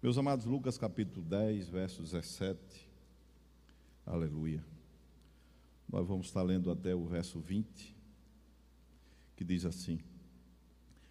Meus 0.00 0.16
amados, 0.16 0.46
Lucas 0.46 0.78
capítulo 0.78 1.26
10, 1.26 1.70
verso 1.70 2.00
17. 2.02 2.56
Aleluia. 4.06 4.64
Nós 5.88 6.06
vamos 6.06 6.28
estar 6.28 6.42
lendo 6.42 6.70
até 6.70 6.94
o 6.94 7.04
verso 7.04 7.40
20, 7.40 7.96
que 9.34 9.42
diz 9.42 9.64
assim: 9.64 9.98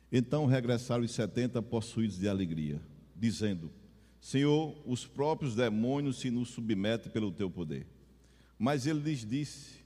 Então 0.10 0.46
regressaram 0.46 1.04
os 1.04 1.12
setenta 1.12 1.62
possuídos 1.62 2.18
de 2.18 2.30
alegria, 2.30 2.82
dizendo: 3.14 3.70
Senhor, 4.22 4.82
os 4.86 5.06
próprios 5.06 5.54
demônios 5.54 6.22
se 6.22 6.32
nos 6.32 6.48
submetem 6.52 7.12
pelo 7.12 7.34
teu 7.34 7.52
poder. 7.52 7.86
Mas 8.58 8.88
ele 8.88 9.02
lhes 9.02 9.26
disse: 9.26 9.82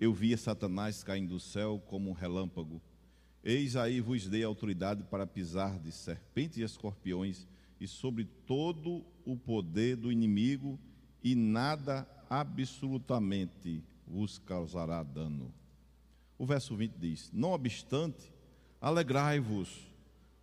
Eu 0.00 0.12
via 0.12 0.36
Satanás 0.36 1.04
caindo 1.04 1.34
do 1.34 1.40
céu 1.40 1.80
como 1.86 2.10
um 2.10 2.14
relâmpago. 2.14 2.82
Eis 3.44 3.76
aí 3.76 4.00
vos 4.00 4.26
dei 4.26 4.42
autoridade 4.42 5.04
para 5.04 5.24
pisar 5.24 5.78
de 5.78 5.92
serpentes 5.92 6.58
e 6.58 6.62
escorpiões 6.62 7.46
e 7.84 7.86
sobre 7.86 8.24
todo 8.46 9.04
o 9.26 9.36
poder 9.36 9.96
do 9.96 10.10
inimigo, 10.10 10.80
e 11.22 11.34
nada 11.34 12.08
absolutamente 12.30 13.84
vos 14.06 14.38
causará 14.38 15.02
dano. 15.02 15.52
O 16.38 16.46
verso 16.46 16.74
20 16.74 16.94
diz: 16.94 17.30
Não 17.30 17.52
obstante, 17.52 18.32
alegrai-vos, 18.80 19.86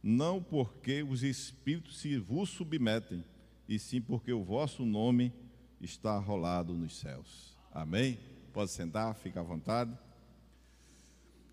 não 0.04 0.42
porque 0.42 1.02
os 1.02 1.24
espíritos 1.24 2.00
se 2.00 2.18
vos 2.20 2.50
submetem, 2.50 3.26
e 3.68 3.80
sim 3.80 4.00
porque 4.00 4.32
o 4.32 4.44
vosso 4.44 4.86
nome 4.86 5.34
está 5.80 6.18
rolado 6.20 6.76
nos 6.76 6.96
céus. 7.00 7.58
Amém? 7.72 8.20
Pode 8.54 8.70
sentar, 8.70 9.16
fica 9.16 9.40
à 9.40 9.44
vontade. 9.44 9.98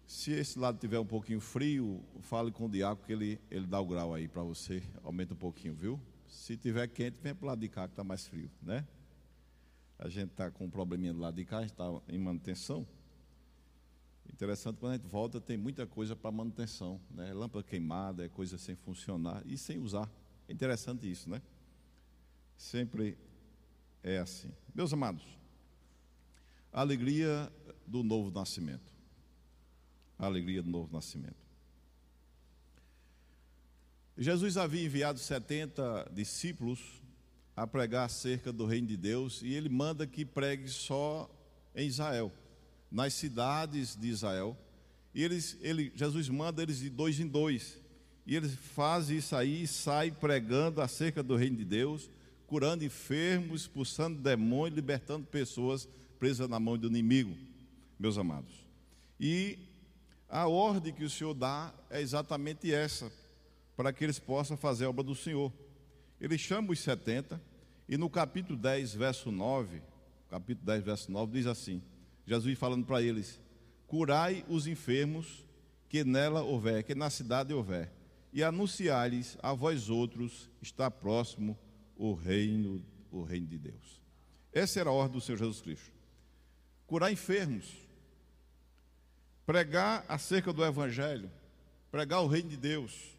Se 0.09 0.33
esse 0.33 0.59
lado 0.59 0.79
tiver 0.79 0.99
um 0.99 1.05
pouquinho 1.05 1.39
frio, 1.39 2.03
fale 2.23 2.51
com 2.51 2.65
o 2.65 2.69
diácono 2.69 3.07
que 3.07 3.13
ele, 3.13 3.39
ele 3.51 3.67
dá 3.67 3.79
o 3.79 3.87
grau 3.87 4.15
aí 4.15 4.27
para 4.27 4.43
você, 4.43 4.83
aumenta 5.05 5.35
um 5.35 5.37
pouquinho, 5.37 5.75
viu? 5.75 6.01
Se 6.27 6.57
tiver 6.57 6.89
quente, 6.89 7.21
vem 7.21 7.35
para 7.35 7.45
o 7.45 7.47
lado 7.47 7.61
de 7.61 7.69
cá 7.69 7.87
que 7.87 7.93
está 7.93 8.03
mais 8.03 8.27
frio, 8.27 8.51
né? 8.63 8.87
A 9.99 10.09
gente 10.09 10.31
está 10.31 10.51
com 10.51 10.65
um 10.65 10.71
probleminha 10.71 11.13
do 11.13 11.21
lado 11.21 11.35
de 11.35 11.45
cá, 11.45 11.59
a 11.59 11.61
gente 11.61 11.73
está 11.73 11.85
em 12.09 12.17
manutenção. 12.17 12.89
Interessante, 14.33 14.79
quando 14.79 14.93
a 14.93 14.97
gente 14.97 15.07
volta, 15.07 15.43
tem 15.43 15.59
muita 15.59 15.87
coisa 15.87 16.17
para 16.17 16.33
manutenção, 16.33 16.99
né? 17.11 17.35
Lâmpada 17.35 17.63
queimada, 17.63 18.25
é 18.25 18.31
coisa 18.31 18.57
sem 18.57 18.77
funcionar 18.77 19.43
e 19.45 19.59
sem 19.59 19.79
usar. 19.79 20.11
É 20.49 20.53
interessante 20.55 21.09
isso, 21.09 21.29
né? 21.29 21.43
Sempre 22.57 23.19
é 24.03 24.17
assim. 24.17 24.51
Meus 24.75 24.91
amados, 24.91 25.39
a 26.73 26.81
alegria 26.81 27.53
do 27.87 28.03
novo 28.03 28.31
nascimento 28.31 28.98
a 30.19 30.27
alegria 30.27 30.63
do 30.63 30.71
novo 30.71 30.93
nascimento. 30.93 31.49
Jesus 34.17 34.57
havia 34.57 34.85
enviado 34.85 35.19
70 35.19 36.11
discípulos 36.13 36.81
a 37.55 37.67
pregar 37.67 38.07
acerca 38.07 38.53
do 38.53 38.67
reino 38.67 38.89
de 38.89 38.97
Deus 38.97 39.43
e 39.43 39.53
ele 39.53 39.69
manda 39.69 40.07
que 40.07 40.25
pregue 40.25 40.69
só 40.69 41.31
em 41.75 41.87
Israel, 41.87 42.33
nas 42.91 43.15
cidades 43.15 43.95
de 43.95 44.09
Israel. 44.09 44.57
E 45.15 45.23
eles, 45.23 45.57
ele, 45.61 45.93
Jesus 45.95 46.29
manda 46.29 46.63
eles 46.63 46.79
de 46.79 46.91
dois 46.91 47.21
em 47.21 47.29
dois. 47.29 47.81
E 48.27 48.35
eles 48.35 48.55
fazem 48.55 49.19
isso 49.19 49.35
aí 49.37 49.63
e 49.63 49.67
saem 49.67 50.13
pregando 50.13 50.83
acerca 50.83 51.23
do 51.23 51.37
reino 51.37 51.57
de 51.57 51.65
Deus, 51.65 52.11
curando 52.47 52.85
enfermos, 52.85 53.63
expulsando 53.63 54.21
demônios, 54.21 54.75
libertando 54.75 55.27
pessoas 55.27 55.89
presas 56.19 56.49
na 56.49 56.59
mão 56.59 56.77
do 56.77 56.89
inimigo, 56.89 57.37
meus 57.99 58.19
amados. 58.19 58.53
E 59.19 59.59
a 60.29 60.47
ordem 60.47 60.93
que 60.93 61.05
o 61.05 61.11
Senhor 61.11 61.35
dá 61.35 61.73
é 61.89 62.01
exatamente 62.01 62.73
essa, 62.73 63.11
para 63.77 63.93
que 63.93 64.05
eles 64.05 64.19
possam 64.19 64.57
fazer 64.57 64.85
a 64.85 64.91
obra 64.91 65.03
do 65.03 65.15
Senhor. 65.15 65.53
Ele 66.21 66.37
chama 66.37 66.73
os 66.73 66.81
70, 66.81 67.41
e 67.89 67.97
no 67.97 68.11
capítulo 68.11 68.59
10, 68.59 68.95
verso 68.95 69.31
9, 69.31 69.81
capítulo 70.29 70.67
10, 70.67 70.85
verso 70.85 71.11
9, 71.11 71.33
diz 71.33 71.47
assim: 71.47 71.83
Jesus 72.27 72.59
falando 72.59 72.85
para 72.85 73.01
eles: 73.01 73.41
Curai 73.87 74.45
os 74.49 74.67
enfermos 74.67 75.47
que 75.89 76.05
nela 76.05 76.43
houver, 76.43 76.83
que 76.83 76.95
na 76.95 77.09
cidade 77.09 77.55
houver, 77.55 77.91
e 78.33 78.43
anunciai-lhes 78.43 79.39
a 79.43 79.55
vós 79.55 79.89
outros 79.89 80.51
está 80.61 80.91
próximo 80.91 81.59
o 81.97 82.13
reino, 82.13 82.85
o 83.11 83.23
reino 83.23 83.47
de 83.47 83.59
Deus. 83.59 84.03
Essa 84.53 84.81
era 84.81 84.91
a 84.91 84.93
ordem 84.93 85.19
do 85.19 85.21
Senhor 85.21 85.39
Jesus 85.39 85.63
Cristo. 85.63 85.91
Curar 86.87 87.11
enfermos, 87.11 87.88
pregar 89.49 90.05
acerca 90.07 90.53
do 90.53 90.63
Evangelho, 90.63 91.31
pregar 91.91 92.21
o 92.21 92.27
reino 92.27 92.51
de 92.51 92.57
Deus, 92.59 93.17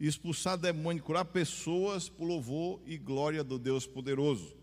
expulsar 0.00 0.56
demônio, 0.56 1.02
curar 1.02 1.26
pessoas 1.26 2.08
por 2.08 2.24
louvor 2.24 2.80
e 2.86 2.96
glória 2.96 3.44
do 3.44 3.58
Deus 3.58 3.86
poderoso. 3.86 4.56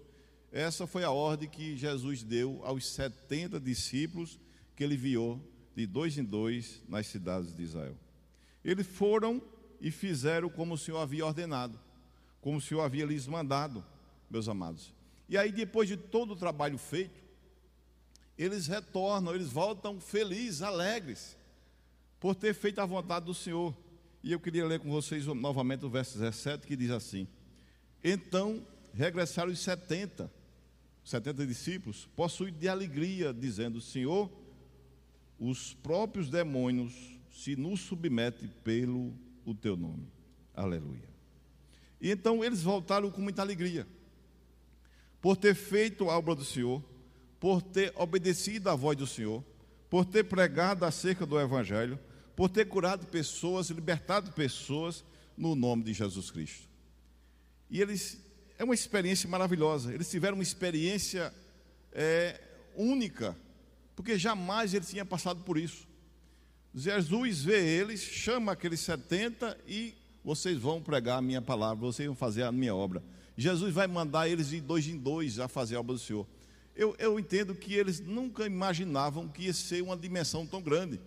Essa 0.52 0.88
foi 0.88 1.04
a 1.04 1.12
ordem 1.12 1.48
que 1.48 1.78
Jesus 1.78 2.24
deu 2.24 2.60
aos 2.64 2.88
70 2.88 3.60
discípulos 3.60 4.40
que 4.76 4.84
ele 4.84 4.96
enviou 4.96 5.40
de 5.76 5.86
dois 5.86 6.18
em 6.18 6.24
dois 6.24 6.82
nas 6.90 7.06
cidades 7.06 7.56
de 7.56 7.62
Israel. 7.62 7.96
Eles 8.66 8.88
foram 8.88 9.40
e 9.80 9.92
fizeram 9.92 10.50
como 10.50 10.74
o 10.74 10.78
Senhor 10.78 10.98
havia 10.98 11.24
ordenado, 11.24 11.80
como 12.42 12.58
o 12.58 12.62
Senhor 12.62 12.82
havia 12.82 13.06
lhes 13.06 13.28
mandado, 13.28 13.86
meus 14.28 14.50
amados. 14.50 14.92
E 15.30 15.38
aí, 15.38 15.52
depois 15.52 15.88
de 15.88 15.98
todo 15.98 16.32
o 16.32 16.36
trabalho 16.36 16.80
feito, 16.80 17.27
eles 18.38 18.68
retornam, 18.68 19.34
eles 19.34 19.50
voltam 19.50 20.00
felizes, 20.00 20.62
alegres, 20.62 21.36
por 22.20 22.36
ter 22.36 22.54
feito 22.54 22.80
a 22.80 22.86
vontade 22.86 23.26
do 23.26 23.34
Senhor. 23.34 23.76
E 24.24 24.32
eu 24.32 24.40
queria 24.40 24.66
ler 24.66 24.80
com 24.80 24.90
vocês 24.90 25.26
novamente 25.26 25.86
o 25.86 25.90
verso 25.90 26.18
17, 26.20 26.68
que 26.68 26.76
diz 26.76 26.92
assim: 26.92 27.28
Então 28.04 28.66
regressaram 28.94 29.52
os 29.52 29.60
70, 29.60 30.32
70 31.04 31.46
discípulos, 31.48 32.08
possuídos 32.16 32.60
de 32.60 32.68
alegria, 32.68 33.34
dizendo: 33.34 33.82
Senhor, 33.82 34.32
os 35.40 35.74
próprios 35.74 36.30
demônios 36.30 36.94
se 37.32 37.56
nos 37.56 37.82
submetem 37.82 38.50
pelo 38.64 39.14
o 39.46 39.54
teu 39.56 39.76
nome. 39.78 40.08
Aleluia. 40.54 41.10
E 42.00 42.12
então 42.12 42.44
eles 42.44 42.62
voltaram 42.62 43.10
com 43.10 43.22
muita 43.22 43.42
alegria, 43.42 43.88
por 45.22 45.36
ter 45.38 45.56
feito 45.56 46.10
a 46.10 46.18
obra 46.18 46.36
do 46.36 46.46
Senhor 46.46 46.84
por 47.48 47.62
ter 47.62 47.94
obedecido 47.96 48.70
à 48.70 48.76
voz 48.76 48.98
do 48.98 49.08
Senhor, 49.08 49.42
por 49.90 50.04
ter 50.04 50.26
pregado 50.26 50.84
acerca 50.84 51.26
do 51.26 51.40
Evangelho, 51.40 51.98
por 52.36 52.50
ter 52.50 52.66
curado 52.66 53.08
pessoas, 53.08 53.70
libertado 53.70 54.34
pessoas 54.34 55.02
no 55.38 55.56
nome 55.56 55.82
de 55.82 55.94
Jesus 55.94 56.30
Cristo. 56.30 56.68
E 57.70 57.80
eles, 57.80 58.20
é 58.60 58.66
uma 58.66 58.74
experiência 58.74 59.30
maravilhosa, 59.30 59.94
eles 59.94 60.10
tiveram 60.10 60.36
uma 60.36 60.44
experiência 60.44 61.34
é, 61.94 62.38
única, 62.76 63.34
porque 63.96 64.20
jamais 64.20 64.74
eles 64.74 64.90
tinham 64.90 65.06
passado 65.06 65.42
por 65.46 65.58
isso. 65.58 65.88
Jesus 66.76 67.44
vê 67.44 67.66
eles, 67.66 68.02
chama 68.02 68.52
aqueles 68.52 68.82
70 68.82 69.58
e 69.66 69.96
vocês 70.22 70.58
vão 70.58 70.82
pregar 70.82 71.20
a 71.20 71.22
minha 71.22 71.42
palavra, 71.42 71.78
vocês 71.78 72.08
vão 72.08 72.16
fazer 72.16 72.44
a 72.44 72.52
minha 72.52 72.76
obra. 72.76 73.02
Jesus 73.38 73.74
vai 73.74 73.88
mandar 73.88 74.28
eles 74.28 74.50
de 74.50 74.60
dois 74.60 74.86
em 74.86 74.98
dois 74.98 75.40
a 75.40 75.48
fazer 75.48 75.78
a 75.78 75.80
obra 75.80 75.94
do 75.94 76.00
Senhor 76.00 76.28
eu, 76.78 76.96
eu 77.00 77.20
entendo 77.20 77.56
que 77.56 77.74
eles 77.74 78.00
nunca 78.00 78.46
imaginavam 78.46 79.28
que 79.28 79.44
ia 79.44 79.54
ser 79.54 79.82
uma 79.82 79.98
dimensão 79.98 80.46
tão 80.46 80.62
grande. 80.62 81.02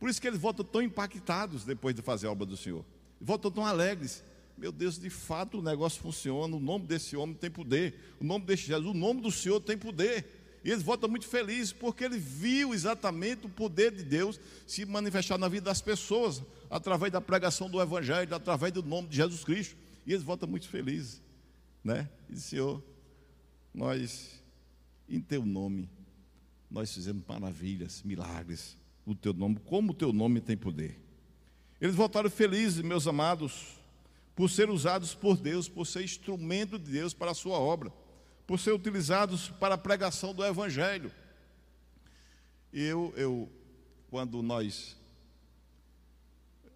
Por 0.00 0.08
isso 0.08 0.20
que 0.20 0.26
eles 0.26 0.40
voltam 0.40 0.64
tão 0.64 0.80
impactados 0.80 1.64
depois 1.64 1.94
de 1.94 2.00
fazer 2.00 2.26
a 2.26 2.32
obra 2.32 2.46
do 2.46 2.56
Senhor. 2.56 2.84
Voltam 3.20 3.50
tão 3.50 3.66
alegres. 3.66 4.24
Meu 4.56 4.72
Deus, 4.72 4.98
de 4.98 5.10
fato 5.10 5.58
o 5.58 5.62
negócio 5.62 6.00
funciona. 6.00 6.56
O 6.56 6.60
nome 6.60 6.86
desse 6.86 7.16
homem 7.16 7.34
tem 7.34 7.50
poder. 7.50 7.94
O 8.18 8.24
nome 8.24 8.46
desse 8.46 8.64
Jesus, 8.64 8.86
o 8.86 8.98
nome 8.98 9.20
do 9.20 9.30
Senhor 9.30 9.60
tem 9.60 9.76
poder. 9.76 10.24
E 10.64 10.70
eles 10.70 10.82
voltam 10.82 11.10
muito 11.10 11.26
felizes 11.26 11.70
porque 11.70 12.04
ele 12.04 12.16
viu 12.16 12.72
exatamente 12.72 13.44
o 13.44 13.50
poder 13.50 13.92
de 13.92 14.02
Deus 14.02 14.40
se 14.66 14.86
manifestar 14.86 15.36
na 15.36 15.48
vida 15.48 15.66
das 15.66 15.82
pessoas 15.82 16.42
através 16.70 17.12
da 17.12 17.20
pregação 17.20 17.68
do 17.68 17.80
Evangelho, 17.80 18.34
através 18.34 18.72
do 18.72 18.82
nome 18.82 19.08
de 19.08 19.16
Jesus 19.16 19.44
Cristo. 19.44 19.76
E 20.06 20.12
eles 20.12 20.24
voltam 20.24 20.48
muito 20.48 20.66
felizes, 20.66 21.20
né? 21.82 22.08
E 22.30 22.36
Senhor, 22.36 22.82
nós 23.74 24.42
em 25.08 25.20
teu 25.20 25.44
nome 25.44 25.88
nós 26.70 26.92
fizemos 26.92 27.22
maravilhas, 27.28 28.02
milagres. 28.02 28.76
O 29.06 29.14
teu 29.14 29.32
nome, 29.32 29.60
como 29.64 29.92
o 29.92 29.94
teu 29.94 30.12
nome 30.12 30.40
tem 30.40 30.56
poder. 30.56 31.00
Eles 31.80 31.94
voltaram 31.94 32.28
felizes, 32.28 32.82
meus 32.82 33.06
amados, 33.06 33.76
por 34.34 34.50
ser 34.50 34.68
usados 34.68 35.14
por 35.14 35.36
Deus, 35.36 35.68
por 35.68 35.86
ser 35.86 36.02
instrumento 36.02 36.78
de 36.78 36.90
Deus 36.90 37.14
para 37.14 37.30
a 37.30 37.34
sua 37.34 37.58
obra, 37.58 37.92
por 38.46 38.58
ser 38.58 38.72
utilizados 38.72 39.50
para 39.50 39.74
a 39.76 39.78
pregação 39.78 40.34
do 40.34 40.44
Evangelho. 40.44 41.12
Eu, 42.72 43.12
eu 43.16 43.48
quando 44.10 44.42
nós 44.42 44.96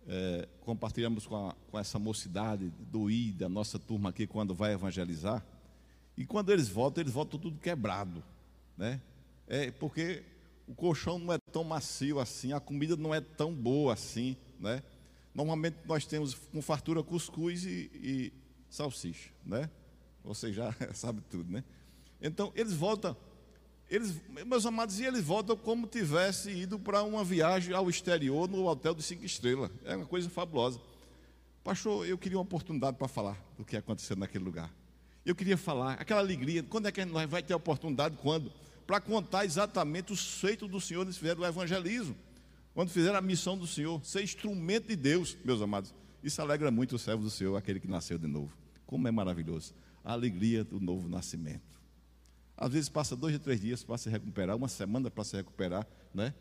é, 0.07 0.49
compartilhamos 0.61 1.27
com, 1.27 1.49
a, 1.49 1.55
com 1.71 1.79
essa 1.79 1.99
mocidade 1.99 2.71
do 2.91 3.11
I, 3.11 3.33
da 3.33 3.49
nossa 3.49 3.79
turma 3.79 4.11
aqui, 4.11 4.27
quando 4.27 4.55
vai 4.55 4.73
evangelizar, 4.75 5.45
e 6.19 6.27
quando 6.27 6.51
eles 6.51 6.69
voltam, 6.69 7.01
eles 7.01 7.13
voltam 7.13 7.39
tudo 7.39 7.61
quebrado, 7.61 8.25
né? 8.77 9.01
É 9.47 9.71
porque 9.71 10.25
o 10.67 10.75
colchão 10.75 11.17
não 11.17 11.33
é 11.33 11.39
tão 11.53 11.63
macio 11.63 12.19
assim, 12.19 12.53
a 12.53 12.59
comida 12.59 12.97
não 12.97 13.15
é 13.15 13.21
tão 13.21 13.55
boa 13.55 13.93
assim, 13.93 14.37
né? 14.59 14.83
Normalmente 15.33 15.77
nós 15.87 16.05
temos 16.05 16.35
com 16.35 16.61
fartura 16.61 17.05
cuscuz 17.05 17.65
e, 17.65 17.89
e, 17.95 18.33
salsicha, 18.69 19.31
né? 19.47 19.71
Você 20.25 20.53
já 20.53 20.75
sabe 20.93 21.23
tudo, 21.31 21.53
né? 21.53 21.63
Então, 22.21 22.53
eles 22.57 22.73
voltam, 22.73 23.17
eles, 23.89 24.21
meus 24.45 24.67
amados, 24.67 24.99
e 24.99 25.05
eles 25.05 25.23
voltam 25.23 25.57
como 25.57 25.87
tivesse 25.87 26.51
ido 26.51 26.81
para 26.81 27.01
uma 27.05 27.23
viagem 27.23 27.73
ao 27.73 27.89
exterior 27.89 28.49
no 28.49 28.67
hotel 28.67 28.93
de 28.93 29.05
cinco 29.05 29.25
estrelas. 29.25 29.71
É 29.85 29.95
uma 29.95 30.05
coisa 30.05 30.29
fabulosa. 30.29 30.81
Pastor, 31.63 32.09
eu 32.09 32.19
queria 32.19 32.39
uma 32.39 32.43
oportunidade 32.43 32.97
para 32.97 33.07
falar 33.07 33.41
do 33.57 33.65
que 33.65 33.77
aconteceu 33.77 34.17
naquele 34.17 34.43
lugar. 34.43 34.69
Eu 35.29 35.35
queria 35.35 35.59
falar, 35.59 35.93
aquela 36.01 36.21
alegria, 36.21 36.63
quando 36.63 36.87
é 36.87 36.91
que 36.91 37.05
nós 37.05 37.29
vai 37.29 37.43
ter 37.43 37.53
oportunidade? 37.53 38.17
Quando? 38.17 38.51
Para 38.87 38.99
contar 38.99 39.45
exatamente 39.45 40.11
os 40.11 40.41
feitos 40.41 40.71
do 40.71 40.81
Senhor, 40.81 41.03
eles 41.03 41.19
fizeram 41.19 41.43
o 41.43 41.45
evangelismo. 41.45 42.17
Quando 42.73 42.89
fizeram 42.89 43.19
a 43.19 43.21
missão 43.21 43.59
do 43.59 43.67
Senhor, 43.67 44.03
ser 44.07 44.23
instrumento 44.23 44.89
de 44.89 44.97
Deus, 44.97 45.37
meus 45.45 45.61
amados. 45.61 45.95
Isso 46.25 46.41
alegra 46.41 46.71
muito 46.71 46.97
o 46.97 46.99
servo 46.99 47.23
do 47.23 47.29
Senhor, 47.29 47.55
aquele 47.57 47.79
que 47.79 47.87
nasceu 47.87 48.17
de 48.17 48.27
novo. 48.27 48.57
Como 48.87 49.07
é 49.07 49.11
maravilhoso. 49.11 49.75
A 50.03 50.15
alegria 50.15 50.65
do 50.65 50.81
novo 50.81 51.07
nascimento. 51.11 51.79
Às 52.57 52.73
vezes 52.73 52.89
passa 52.89 53.15
dois 53.15 53.35
ou 53.35 53.41
três 53.41 53.61
dias 53.61 53.85
para 53.85 53.99
se 53.99 54.09
recuperar, 54.09 54.57
uma 54.57 54.67
semana 54.67 55.11
para 55.11 55.25
se 55.25 55.37
recuperar, 55.37 55.87
né? 56.15 56.33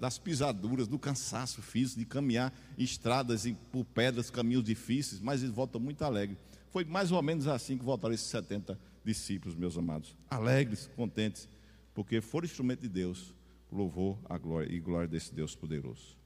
Das, 0.00 0.18
pisaduras, 0.18 0.88
do 0.88 0.98
cansaço 0.98 1.62
físico, 1.62 2.00
de 2.00 2.06
caminhar 2.06 2.52
estradas, 2.76 3.46
por 3.70 3.84
pedras, 3.84 4.30
caminhos 4.30 4.64
difíceis, 4.64 5.20
mas 5.20 5.44
eles 5.44 5.54
voltam 5.54 5.80
muito 5.80 6.02
alegres. 6.02 6.36
Foi 6.74 6.84
mais 6.84 7.12
ou 7.12 7.22
menos 7.22 7.46
assim 7.46 7.78
que 7.78 7.84
voltaram 7.84 8.12
esses 8.12 8.26
70 8.26 8.76
discípulos, 9.04 9.54
meus 9.54 9.78
amados. 9.78 10.16
Alegres, 10.28 10.90
contentes, 10.96 11.48
porque 11.94 12.20
foram 12.20 12.46
instrumento 12.46 12.80
de 12.80 12.88
Deus, 12.88 13.32
louvor 13.70 14.18
a 14.28 14.36
glória 14.36 14.74
e 14.74 14.80
glória 14.80 15.06
desse 15.06 15.32
Deus 15.32 15.54
poderoso. 15.54 16.18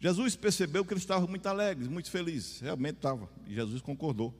Jesus 0.00 0.34
percebeu 0.34 0.82
que 0.82 0.94
eles 0.94 1.02
estavam 1.02 1.28
muito 1.28 1.46
alegres, 1.46 1.88
muito 1.88 2.10
felizes, 2.10 2.60
realmente 2.60 2.96
estava, 2.96 3.28
e 3.46 3.54
Jesus 3.54 3.82
concordou. 3.82 4.34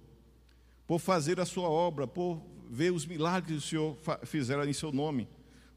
Por 0.87 0.99
fazer 0.99 1.39
a 1.39 1.45
sua 1.45 1.69
obra, 1.69 2.07
por 2.07 2.43
ver 2.71 2.95
os 2.95 3.05
milagres 3.05 3.47
que 3.49 3.59
o 3.59 3.61
Senhor 3.61 3.99
fizeram 4.25 4.65
em 4.65 4.73
seu 4.73 4.91
nome. 4.91 5.29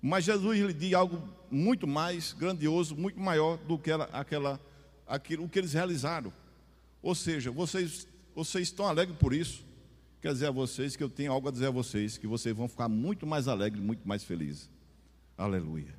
Mas 0.02 0.24
Jesus 0.24 0.58
lhe 0.58 0.74
diz 0.74 0.94
algo 0.94 1.22
muito 1.52 1.86
mais 1.86 2.32
grandioso, 2.32 2.96
muito 2.96 3.20
maior 3.20 3.58
do 3.58 3.78
que 3.78 3.92
ela, 3.92 4.06
aquela, 4.14 4.58
aquilo 5.06 5.44
o 5.44 5.50
que 5.50 5.60
eles 5.60 5.74
realizaram. 5.74 6.32
Ou 7.02 7.14
seja, 7.14 7.52
vocês, 7.52 8.08
vocês 8.36 8.68
estão 8.68 8.86
alegres 8.86 9.18
por 9.18 9.34
isso. 9.34 9.66
Quer 10.22 10.34
dizer 10.34 10.48
a 10.48 10.52
vocês 10.52 10.96
que 10.96 11.04
eu 11.04 11.10
tenho 11.10 11.32
algo 11.32 11.48
a 11.48 11.52
dizer 11.52 11.68
a 11.68 11.72
vocês, 11.72 12.18
que 12.18 12.28
vocês 12.28 12.56
vão 12.56 12.68
ficar 12.68 12.90
muito 12.90 13.26
mais 13.26 13.48
alegres, 13.48 13.82
muito 13.82 14.08
mais 14.08 14.24
felizes. 14.24 14.70
Aleluia. 15.38 15.96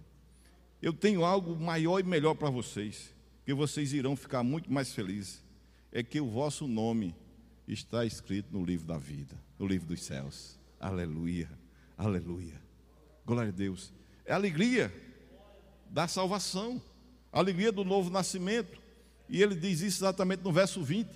Eu 0.83 0.93
tenho 0.93 1.25
algo 1.25 1.57
maior 1.57 1.99
e 1.99 2.03
melhor 2.03 2.35
para 2.35 2.51
vocês 2.51 3.15
que 3.45 3.55
vocês 3.55 3.93
irão 3.93 4.17
ficar 4.17 4.43
muito 4.43 4.73
mais 4.73 4.93
felizes, 4.93 5.41
é 5.93 6.03
que 6.03 6.21
o 6.21 6.29
vosso 6.29 6.67
nome 6.67 7.15
está 7.67 8.05
escrito 8.05 8.49
no 8.51 8.65
livro 8.65 8.87
da 8.87 8.99
vida, 8.99 9.35
no 9.57 9.67
livro 9.67 9.87
dos 9.87 10.03
céus. 10.03 10.59
Aleluia, 10.81 11.49
aleluia. 11.97 12.61
Glória 13.25 13.51
a 13.51 13.53
Deus. 13.53 13.93
É 14.25 14.33
a 14.33 14.35
alegria 14.35 14.93
da 15.89 16.09
salvação, 16.09 16.83
a 17.33 17.39
alegria 17.39 17.71
do 17.71 17.85
novo 17.85 18.11
nascimento. 18.11 18.81
E 19.29 19.41
ele 19.41 19.55
diz 19.55 19.81
isso 19.81 19.99
exatamente 19.99 20.43
no 20.43 20.53
verso 20.53 20.83
20. 20.83 21.09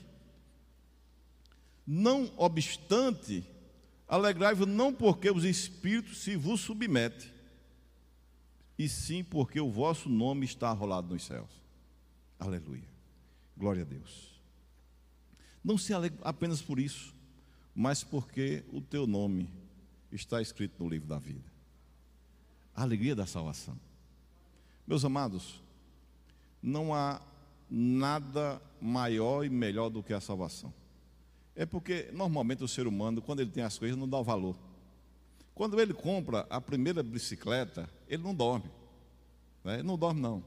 Não 1.93 2.33
obstante, 2.37 3.45
alegrai-vos 4.07 4.69
não 4.69 4.95
porque 4.95 5.29
os 5.29 5.43
espíritos 5.43 6.19
se 6.19 6.37
vos 6.37 6.61
submetem, 6.61 7.29
e 8.79 8.89
sim 8.89 9.25
porque 9.25 9.61
o 9.61 9.69
vosso 9.69 10.09
nome 10.09 10.47
está 10.47 10.71
arrolado 10.71 11.13
nos 11.13 11.25
céus. 11.25 11.51
Aleluia. 12.39 12.89
Glória 13.57 13.83
a 13.83 13.85
Deus. 13.85 14.41
Não 15.65 15.77
se 15.77 15.93
alegre 15.93 16.17
apenas 16.23 16.63
por 16.63 16.79
isso, 16.79 17.13
mas 17.75 18.05
porque 18.05 18.63
o 18.73 18.81
teu 18.81 19.05
nome 19.05 19.53
está 20.13 20.41
escrito 20.41 20.81
no 20.85 20.89
livro 20.89 21.09
da 21.09 21.19
vida. 21.19 21.51
A 22.73 22.83
alegria 22.83 23.17
da 23.17 23.27
salvação. 23.27 23.77
Meus 24.87 25.05
amados, 25.05 25.61
não 26.63 26.95
há 26.95 27.21
nada 27.69 28.63
maior 28.81 29.45
e 29.45 29.51
melhor 29.51 29.91
do 29.91 30.05
que 30.05 30.13
a 30.13 30.21
salvação. 30.21 30.73
É 31.61 31.67
porque 31.67 32.09
normalmente 32.15 32.65
o 32.65 32.69
ser 32.69 32.87
humano, 32.87 33.21
quando 33.21 33.41
ele 33.41 33.51
tem 33.51 33.62
as 33.62 33.77
coisas, 33.77 33.95
não 33.95 34.09
dá 34.09 34.23
valor. 34.23 34.57
Quando 35.55 35.79
ele 35.79 35.93
compra 35.93 36.47
a 36.49 36.59
primeira 36.59 37.03
bicicleta, 37.03 37.87
ele 38.09 38.23
não 38.23 38.35
dorme. 38.35 38.65
Né? 39.62 39.75
Ele 39.75 39.83
não 39.83 39.99
dorme, 39.99 40.23
não. 40.23 40.43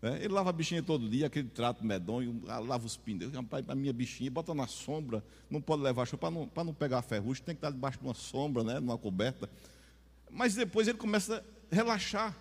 É, 0.00 0.24
ele 0.24 0.28
lava 0.28 0.48
a 0.48 0.52
bichinha 0.54 0.82
todo 0.82 1.06
dia, 1.06 1.26
aquele 1.26 1.48
trato 1.50 1.84
medonho, 1.84 2.42
ah, 2.48 2.60
lava 2.60 2.86
os 2.86 2.96
pneus, 2.96 3.30
a 3.68 3.74
minha 3.74 3.92
bichinha, 3.92 4.30
bota 4.30 4.54
na 4.54 4.66
sombra, 4.66 5.22
não 5.50 5.60
pode 5.60 5.82
levar 5.82 6.06
chuva 6.06 6.16
para 6.16 6.30
não, 6.30 6.50
não 6.64 6.72
pegar 6.72 7.02
ferrugem, 7.02 7.44
tem 7.44 7.54
que 7.54 7.58
estar 7.58 7.70
debaixo 7.70 7.98
de 7.98 8.06
uma 8.06 8.14
sombra, 8.14 8.64
né, 8.64 8.80
numa 8.80 8.96
coberta. 8.96 9.50
Mas 10.30 10.54
depois 10.54 10.88
ele 10.88 10.96
começa 10.96 11.44
a 11.70 11.74
relaxar, 11.74 12.34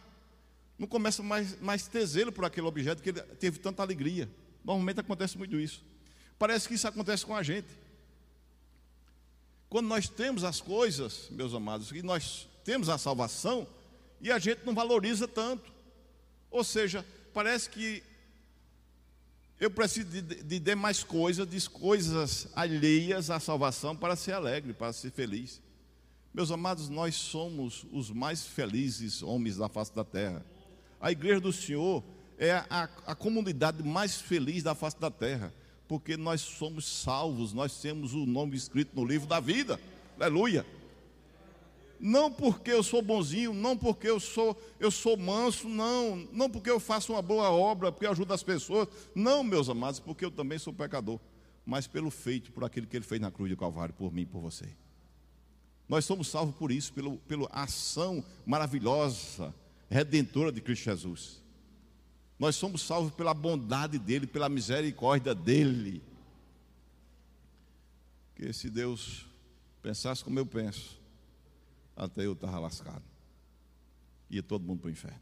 não 0.80 0.88
começa 0.88 1.22
mais, 1.22 1.60
mais 1.60 1.90
ter 1.90 2.06
zelo 2.06 2.32
por 2.32 2.46
aquele 2.46 2.68
objeto 2.68 3.04
que 3.04 3.10
ele 3.10 3.20
teve 3.22 3.60
tanta 3.60 3.84
alegria. 3.84 4.30
Normalmente 4.64 5.02
acontece 5.02 5.38
muito 5.38 5.60
isso. 5.60 5.84
Parece 6.40 6.70
que 6.70 6.76
isso 6.76 6.88
acontece 6.88 7.26
com 7.26 7.36
a 7.36 7.44
gente. 7.44 7.68
Quando 9.70 9.88
nós 9.88 10.08
temos 10.08 10.44
as 10.44 10.62
coisas, 10.62 11.28
meus 11.32 11.54
amados, 11.54 11.92
e 11.92 12.02
nós 12.02 12.48
temos 12.64 12.90
a 12.90 12.98
salvação, 12.98 13.68
e 14.22 14.32
a 14.32 14.40
gente 14.40 14.66
não 14.66 14.74
valoriza 14.74 15.28
tanto. 15.28 15.72
Ou 16.50 16.64
seja, 16.64 17.06
parece 17.34 17.70
que 17.70 18.02
eu 19.60 19.72
preciso 19.72 20.08
de, 20.10 20.60
de, 20.60 20.76
mais 20.76 21.04
coisas, 21.04 21.48
de 21.48 21.70
coisas 21.70 22.48
alheias 22.56 23.30
à 23.30 23.40
salvação 23.40 23.96
para 23.96 24.16
ser 24.16 24.34
alegre, 24.34 24.74
para 24.74 24.94
ser 24.94 25.12
feliz. 25.12 25.62
Meus 26.34 26.52
amados, 26.52 26.88
nós 26.90 27.16
somos 27.16 27.86
os 27.92 28.12
mais 28.12 28.46
felizes 28.46 29.24
homens 29.24 29.58
da 29.58 29.68
face 29.68 29.94
da 29.94 30.04
terra. 30.04 30.46
A 31.02 31.12
igreja 31.12 31.40
do 31.40 31.52
Senhor 31.52 32.04
é 32.38 32.52
a, 32.70 32.88
a 33.06 33.16
comunidade 33.16 33.82
mais 33.82 34.22
feliz 34.22 34.62
da 34.62 34.76
face 34.76 35.00
da 35.00 35.10
terra, 35.10 35.52
porque 35.88 36.18
nós 36.18 36.42
somos 36.42 36.86
salvos, 36.86 37.54
nós 37.54 37.80
temos 37.82 38.14
o 38.14 38.26
nome 38.26 38.56
escrito 38.56 38.92
no 38.96 39.06
livro 39.06 39.28
da 39.28 39.40
vida. 39.40 39.80
Aleluia 40.20 40.66
não 42.00 42.32
porque 42.32 42.72
eu 42.72 42.84
sou 42.84 43.02
bonzinho, 43.02 43.54
não 43.54 43.78
porque 43.78 44.10
eu 44.10 44.20
sou 44.20 44.60
eu 44.80 44.92
sou 44.92 45.18
manso, 45.18 45.68
não, 45.68 46.28
não 46.32 46.50
porque 46.50 46.70
eu 46.70 46.80
faço 46.80 47.14
uma 47.14 47.22
boa 47.22 47.50
obra, 47.50 47.92
porque 47.92 48.06
eu 48.06 48.12
ajudo 48.12 48.34
as 48.34 48.44
pessoas, 48.44 48.88
não, 49.16 49.44
meus 49.44 49.70
amados, 49.70 50.00
porque 50.00 50.24
eu 50.24 50.32
também 50.32 50.60
sou 50.60 50.74
pecador, 50.74 51.20
mas 51.66 51.88
pelo 51.88 52.10
feito, 52.12 52.52
por 52.52 52.64
aquilo 52.64 52.88
que 52.88 52.96
ele 52.96 53.06
fez 53.06 53.20
na 53.20 53.32
cruz 53.32 53.50
do 53.50 53.58
Calvário 53.58 53.94
por 53.94 54.14
mim 54.14 54.26
por 54.26 54.40
você. 54.40 54.66
Nós 55.90 56.06
somos 56.06 56.28
salvos 56.28 56.56
por 56.56 56.72
isso, 56.72 56.92
pelo, 56.94 57.18
pela 57.20 57.48
ação 57.52 58.24
maravilhosa, 58.46 59.54
redentora 59.90 60.52
de 60.52 60.62
Cristo 60.62 60.84
Jesus. 60.84 61.42
Nós 62.40 62.56
somos 62.56 62.82
salvos 62.82 63.12
pela 63.14 63.34
bondade 63.34 63.98
dele, 63.98 64.28
pela 64.28 64.48
misericórdia 64.48 65.34
dele. 65.34 66.02
Que 68.36 68.54
se 68.54 68.70
Deus 68.70 69.26
pensasse 69.82 70.24
como 70.24 70.38
eu 70.38 70.46
penso, 70.46 71.00
até 71.96 72.26
eu 72.26 72.34
estava 72.34 72.60
lascado. 72.60 73.04
Ia 74.30 74.44
todo 74.44 74.64
mundo 74.64 74.82
para 74.82 74.90
o 74.90 74.92
inferno. 74.92 75.22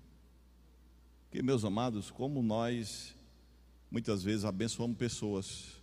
Porque, 1.23 1.41
meus 1.41 1.63
amados, 1.63 2.11
como 2.11 2.41
nós 2.41 3.15
muitas 3.89 4.23
vezes 4.23 4.43
abençoamos 4.43 4.97
pessoas, 4.97 5.81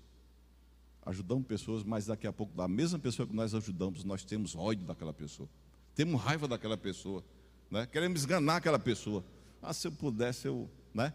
ajudamos 1.05 1.47
pessoas, 1.47 1.83
mas 1.83 2.07
daqui 2.07 2.27
a 2.27 2.33
pouco, 2.33 2.55
da 2.55 2.69
mesma 2.69 2.99
pessoa 2.99 3.27
que 3.27 3.35
nós 3.35 3.55
ajudamos, 3.55 4.05
nós 4.05 4.25
temos 4.25 4.55
ódio 4.55 4.85
daquela 4.85 5.12
pessoa, 5.12 5.49
temos 5.95 6.21
raiva 6.21 6.47
daquela 6.47 6.77
pessoa, 6.77 7.25
né? 7.71 7.87
queremos 7.87 8.25
enganar 8.25 8.57
aquela 8.57 8.79
pessoa. 8.79 9.25
Ah, 9.62 9.73
se 9.73 9.87
eu 9.87 9.93
pudesse, 9.93 10.47
eu. 10.47 10.69
Né? 10.95 11.13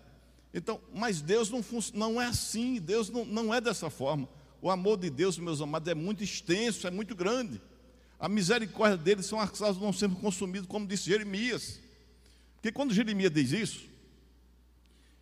Então, 0.53 0.81
mas 0.93 1.21
Deus 1.21 1.49
não, 1.49 1.63
não 1.93 2.21
é 2.21 2.25
assim, 2.25 2.79
Deus 2.79 3.09
não, 3.09 3.25
não 3.25 3.53
é 3.53 3.61
dessa 3.61 3.89
forma. 3.89 4.27
O 4.61 4.71
amor 4.71 4.97
de 4.97 5.09
Deus, 5.09 5.37
meus 5.37 5.61
amados, 5.61 5.87
é 5.87 5.93
muito 5.93 6.23
extenso, 6.23 6.87
é 6.87 6.91
muito 6.91 7.15
grande. 7.15 7.61
A 8.19 8.27
misericórdia 8.27 8.97
deles 8.97 9.25
são 9.25 9.39
as 9.39 9.51
causas 9.51 9.81
não 9.81 9.93
sendo 9.93 10.15
consumidos, 10.15 10.67
como 10.67 10.87
disse 10.87 11.05
Jeremias. 11.05 11.79
Porque 12.55 12.71
quando 12.71 12.93
Jeremias 12.93 13.31
diz 13.31 13.51
isso, 13.51 13.85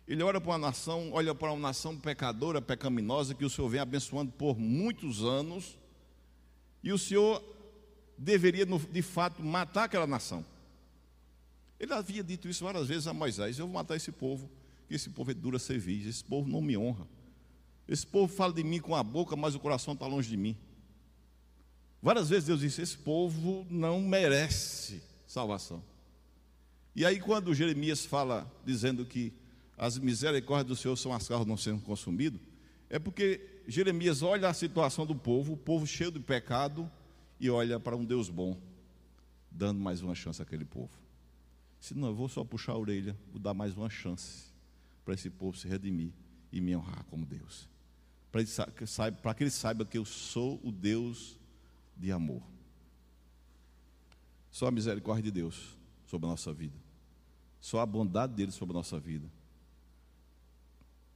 ele 0.08 0.22
olha 0.22 0.40
para 0.40 0.52
uma 0.52 0.58
nação, 0.58 1.10
olha 1.12 1.34
para 1.34 1.52
uma 1.52 1.68
nação 1.68 1.96
pecadora, 1.96 2.62
pecaminosa, 2.62 3.34
que 3.34 3.44
o 3.44 3.50
Senhor 3.50 3.68
vem 3.68 3.80
abençoando 3.80 4.32
por 4.32 4.58
muitos 4.58 5.22
anos, 5.22 5.76
e 6.82 6.92
o 6.92 6.98
Senhor 6.98 7.42
deveria, 8.16 8.64
de 8.64 9.02
fato, 9.02 9.42
matar 9.42 9.84
aquela 9.84 10.06
nação. 10.06 10.44
Ele 11.78 11.92
havia 11.92 12.22
dito 12.24 12.48
isso 12.48 12.64
várias 12.64 12.88
vezes 12.88 13.06
a 13.06 13.12
Moisés: 13.12 13.58
Eu 13.58 13.66
vou 13.66 13.74
matar 13.74 13.96
esse 13.96 14.10
povo, 14.10 14.50
que 14.88 14.94
esse 14.94 15.10
povo 15.10 15.30
é 15.30 15.34
dura 15.34 15.58
serviço, 15.58 16.08
esse 16.08 16.24
povo 16.24 16.48
não 16.48 16.60
me 16.60 16.76
honra. 16.76 17.06
Esse 17.88 18.06
povo 18.06 18.32
fala 18.32 18.52
de 18.52 18.64
mim 18.64 18.80
com 18.80 18.94
a 18.94 19.02
boca, 19.02 19.36
mas 19.36 19.54
o 19.54 19.60
coração 19.60 19.94
está 19.94 20.06
longe 20.06 20.28
de 20.28 20.36
mim. 20.36 20.56
Várias 22.02 22.28
vezes 22.28 22.46
Deus 22.46 22.60
disse: 22.60 22.82
Esse 22.82 22.96
povo 22.96 23.66
não 23.70 24.00
merece 24.00 25.02
salvação. 25.26 25.82
E 26.94 27.04
aí, 27.04 27.20
quando 27.20 27.54
Jeremias 27.54 28.06
fala, 28.06 28.50
dizendo 28.64 29.04
que 29.04 29.32
as 29.76 29.98
misericórdias 29.98 30.66
do 30.66 30.76
Senhor 30.76 30.96
são 30.96 31.12
as 31.12 31.28
carros 31.28 31.46
não 31.46 31.56
sendo 31.56 31.82
consumidas, 31.82 32.40
É 32.88 32.98
porque 32.98 33.40
Jeremias 33.66 34.22
olha 34.22 34.48
a 34.48 34.54
situação 34.54 35.04
do 35.04 35.14
povo, 35.14 35.54
o 35.54 35.56
povo 35.56 35.86
cheio 35.86 36.10
de 36.10 36.20
pecado, 36.20 36.90
e 37.38 37.50
olha 37.50 37.78
para 37.78 37.96
um 37.96 38.04
Deus 38.04 38.30
bom, 38.30 38.56
dando 39.50 39.80
mais 39.80 40.00
uma 40.00 40.14
chance 40.14 40.40
àquele 40.40 40.64
povo. 40.64 40.90
Se 41.86 41.94
não, 41.94 42.08
eu 42.08 42.16
vou 42.16 42.28
só 42.28 42.42
puxar 42.42 42.72
a 42.72 42.76
orelha, 42.76 43.16
vou 43.30 43.40
dar 43.40 43.54
mais 43.54 43.76
uma 43.76 43.88
chance 43.88 44.52
para 45.04 45.14
esse 45.14 45.30
povo 45.30 45.56
se 45.56 45.68
redimir 45.68 46.10
e 46.50 46.60
me 46.60 46.74
honrar 46.74 47.04
como 47.04 47.24
Deus. 47.24 47.68
Para 48.32 49.34
que 49.34 49.44
ele 49.44 49.50
saiba 49.52 49.84
que 49.84 49.96
eu 49.96 50.04
sou 50.04 50.60
o 50.64 50.72
Deus 50.72 51.38
de 51.96 52.10
amor. 52.10 52.42
Só 54.50 54.66
a 54.66 54.72
misericórdia 54.72 55.22
de 55.22 55.30
Deus 55.30 55.78
sobre 56.06 56.26
a 56.26 56.30
nossa 56.30 56.52
vida. 56.52 56.74
Só 57.60 57.78
a 57.78 57.86
bondade 57.86 58.34
dele 58.34 58.50
sobre 58.50 58.72
a 58.74 58.78
nossa 58.78 58.98
vida. 58.98 59.30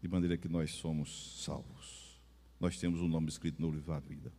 De 0.00 0.07
maneira 0.07 0.39
que 0.39 0.47
nós 0.47 0.71
somos 0.71 1.43
salvos. 1.45 2.17
Nós 2.61 2.79
temos 2.79 3.00
um 3.00 3.09
nome 3.09 3.29
escrito 3.29 3.61
no 3.61 3.73
livro 3.73 3.93
da 3.93 3.99
vida. 3.99 4.33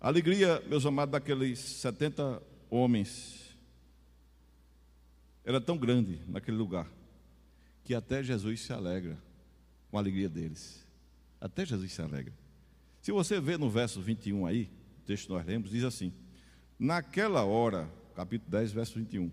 Alegria, 0.00 0.62
meus 0.68 0.86
amados, 0.86 1.10
daqueles 1.10 1.58
70 1.58 2.40
homens 2.70 3.43
era 5.44 5.60
tão 5.60 5.76
grande 5.76 6.20
naquele 6.26 6.56
lugar 6.56 6.90
que 7.84 7.94
até 7.94 8.22
Jesus 8.22 8.62
se 8.62 8.72
alegra 8.72 9.18
com 9.90 9.98
a 9.98 10.00
alegria 10.00 10.28
deles. 10.28 10.84
Até 11.40 11.66
Jesus 11.66 11.92
se 11.92 12.00
alegra. 12.00 12.32
Se 13.02 13.12
você 13.12 13.38
vê 13.38 13.58
no 13.58 13.68
verso 13.68 14.00
21 14.00 14.46
aí, 14.46 14.70
o 15.02 15.06
texto 15.06 15.30
nós 15.30 15.44
lemos, 15.44 15.70
diz 15.70 15.84
assim: 15.84 16.12
Naquela 16.78 17.44
hora, 17.44 17.90
capítulo 18.16 18.50
10, 18.50 18.72
verso 18.72 18.98
21. 18.98 19.30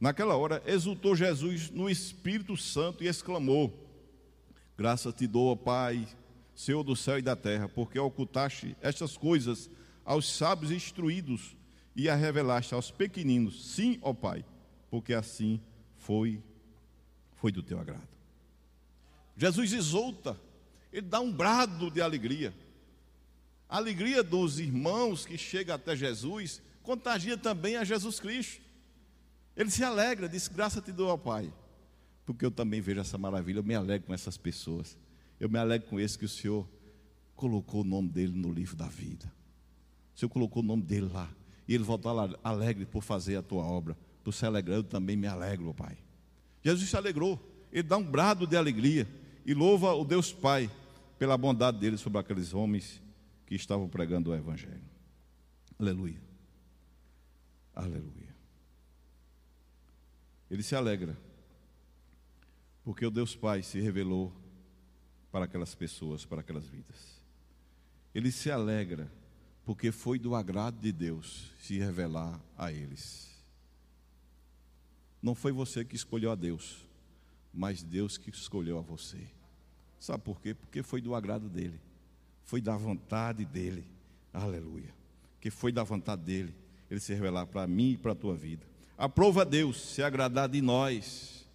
Naquela 0.00 0.34
hora 0.34 0.62
exultou 0.66 1.14
Jesus 1.14 1.70
no 1.70 1.88
Espírito 1.90 2.56
Santo 2.56 3.04
e 3.04 3.06
exclamou: 3.06 3.72
Graças 4.76 5.14
te 5.14 5.26
dou, 5.26 5.54
Pai, 5.54 6.08
Senhor 6.54 6.82
do 6.82 6.96
céu 6.96 7.18
e 7.18 7.22
da 7.22 7.36
terra, 7.36 7.68
porque 7.68 7.98
ocultaste 7.98 8.74
estas 8.80 9.16
coisas 9.16 9.70
aos 10.04 10.26
sábios 10.26 10.72
instruídos 10.72 11.54
e 11.94 12.08
a 12.08 12.14
revelaste 12.14 12.74
aos 12.74 12.90
pequeninos. 12.90 13.74
Sim, 13.74 13.98
ó 14.00 14.14
Pai, 14.14 14.44
porque 14.92 15.14
assim 15.14 15.58
foi 15.96 16.42
foi 17.36 17.50
do 17.50 17.62
teu 17.62 17.80
agrado. 17.80 18.06
Jesus 19.34 19.72
exulta, 19.72 20.38
ele 20.92 21.06
dá 21.06 21.18
um 21.18 21.32
brado 21.32 21.90
de 21.90 22.02
alegria. 22.02 22.54
A 23.66 23.78
alegria 23.78 24.22
dos 24.22 24.60
irmãos 24.60 25.24
que 25.24 25.38
chega 25.38 25.74
até 25.74 25.96
Jesus 25.96 26.60
contagia 26.82 27.38
também 27.38 27.76
a 27.76 27.84
Jesus 27.84 28.20
Cristo. 28.20 28.60
Ele 29.56 29.70
se 29.70 29.82
alegra, 29.82 30.28
diz: 30.28 30.46
Graça 30.46 30.82
te 30.82 30.92
dou 30.92 31.08
ao 31.08 31.16
Pai, 31.16 31.50
porque 32.26 32.44
eu 32.44 32.50
também 32.50 32.82
vejo 32.82 33.00
essa 33.00 33.16
maravilha. 33.16 33.60
Eu 33.60 33.64
me 33.64 33.74
alegro 33.74 34.08
com 34.08 34.12
essas 34.12 34.36
pessoas. 34.36 34.98
Eu 35.40 35.48
me 35.48 35.58
alegro 35.58 35.88
com 35.88 35.98
esse 35.98 36.18
que 36.18 36.26
o 36.26 36.28
Senhor 36.28 36.68
colocou 37.34 37.80
o 37.80 37.84
nome 37.84 38.10
dele 38.10 38.34
no 38.34 38.52
livro 38.52 38.76
da 38.76 38.88
vida. 38.88 39.32
O 40.14 40.18
Senhor 40.18 40.28
colocou 40.28 40.62
o 40.62 40.66
nome 40.66 40.82
dele 40.82 41.10
lá. 41.10 41.30
E 41.66 41.74
ele 41.74 41.82
voltou 41.82 42.12
alegre 42.44 42.84
por 42.84 43.02
fazer 43.02 43.36
a 43.36 43.42
tua 43.42 43.64
obra. 43.64 43.96
Por 44.22 44.32
se 44.32 44.46
alegrar, 44.46 44.76
eu 44.76 44.84
também 44.84 45.16
me 45.16 45.26
alegro, 45.26 45.74
Pai. 45.74 45.98
Jesus 46.62 46.88
se 46.88 46.96
alegrou. 46.96 47.40
Ele 47.72 47.82
dá 47.82 47.96
um 47.96 48.04
brado 48.04 48.46
de 48.46 48.56
alegria 48.56 49.08
e 49.44 49.54
louva 49.54 49.92
o 49.94 50.04
Deus 50.04 50.32
Pai 50.32 50.70
pela 51.18 51.36
bondade 51.36 51.78
dele 51.78 51.96
sobre 51.96 52.18
aqueles 52.18 52.54
homens 52.54 53.02
que 53.46 53.54
estavam 53.54 53.88
pregando 53.88 54.30
o 54.30 54.34
Evangelho. 54.34 54.82
Aleluia. 55.78 56.20
Aleluia. 57.74 58.34
Ele 60.50 60.62
se 60.62 60.76
alegra, 60.76 61.16
porque 62.84 63.06
o 63.06 63.10
Deus 63.10 63.34
Pai 63.34 63.62
se 63.62 63.80
revelou 63.80 64.32
para 65.30 65.46
aquelas 65.46 65.74
pessoas, 65.74 66.26
para 66.26 66.42
aquelas 66.42 66.66
vidas. 66.66 67.22
Ele 68.14 68.30
se 68.30 68.50
alegra, 68.50 69.10
porque 69.64 69.90
foi 69.90 70.18
do 70.18 70.34
agrado 70.34 70.78
de 70.78 70.92
Deus 70.92 71.50
se 71.58 71.78
revelar 71.78 72.38
a 72.56 72.70
eles. 72.70 73.31
Não 75.22 75.34
foi 75.34 75.52
você 75.52 75.84
que 75.84 75.94
escolheu 75.94 76.30
a 76.30 76.34
Deus, 76.34 76.86
mas 77.54 77.82
Deus 77.82 78.18
que 78.18 78.30
escolheu 78.30 78.78
a 78.78 78.82
você. 78.82 79.20
Sabe 80.00 80.22
por 80.24 80.40
quê? 80.40 80.52
Porque 80.52 80.82
foi 80.82 81.00
do 81.00 81.14
agrado 81.14 81.48
dele, 81.48 81.80
foi 82.42 82.60
da 82.60 82.76
vontade 82.76 83.44
dele. 83.44 83.86
Aleluia. 84.32 84.92
Que 85.40 85.50
foi 85.50 85.70
da 85.70 85.82
vontade 85.82 86.22
dele 86.22 86.54
ele 86.92 87.00
se 87.00 87.14
revelar 87.14 87.46
para 87.46 87.66
mim 87.66 87.92
e 87.92 87.96
para 87.96 88.12
a 88.12 88.14
tua 88.14 88.36
vida. 88.36 88.66
Aprova 88.98 89.46
Deus 89.46 89.80
se 89.80 90.02
agradar 90.02 90.46
de 90.46 90.60
nós 90.60 91.48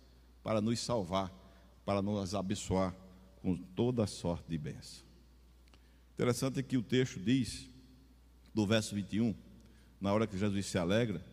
para 0.44 0.60
nos 0.60 0.80
salvar, 0.80 1.32
para 1.86 2.02
nos 2.02 2.34
abençoar 2.34 2.96
com 3.44 3.56
toda 3.56 4.08
sorte 4.08 4.50
de 4.50 4.58
bênção. 4.58 5.06
Interessante 6.16 6.60
é 6.60 6.64
que 6.64 6.76
o 6.76 6.82
texto 6.82 7.20
diz, 7.20 7.70
do 8.52 8.66
verso 8.66 8.96
21, 8.96 9.36
na 10.02 10.12
hora 10.12 10.26
que 10.26 10.36
Jesus 10.36 10.66
se 10.66 10.80
alegra, 10.80 11.24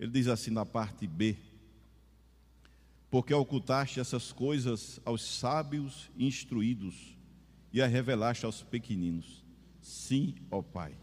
ele 0.00 0.10
diz 0.10 0.26
assim 0.26 0.50
na 0.50 0.66
parte 0.66 1.06
B: 1.06 1.36
Porque 3.14 3.32
ocultaste 3.32 4.00
essas 4.00 4.32
coisas 4.32 4.98
aos 5.04 5.22
sábios 5.22 6.10
e 6.16 6.26
instruídos 6.26 7.16
e 7.72 7.80
a 7.80 7.86
revelaste 7.86 8.44
aos 8.44 8.64
pequeninos. 8.64 9.44
Sim, 9.80 10.34
ó 10.50 10.60
Pai, 10.60 10.98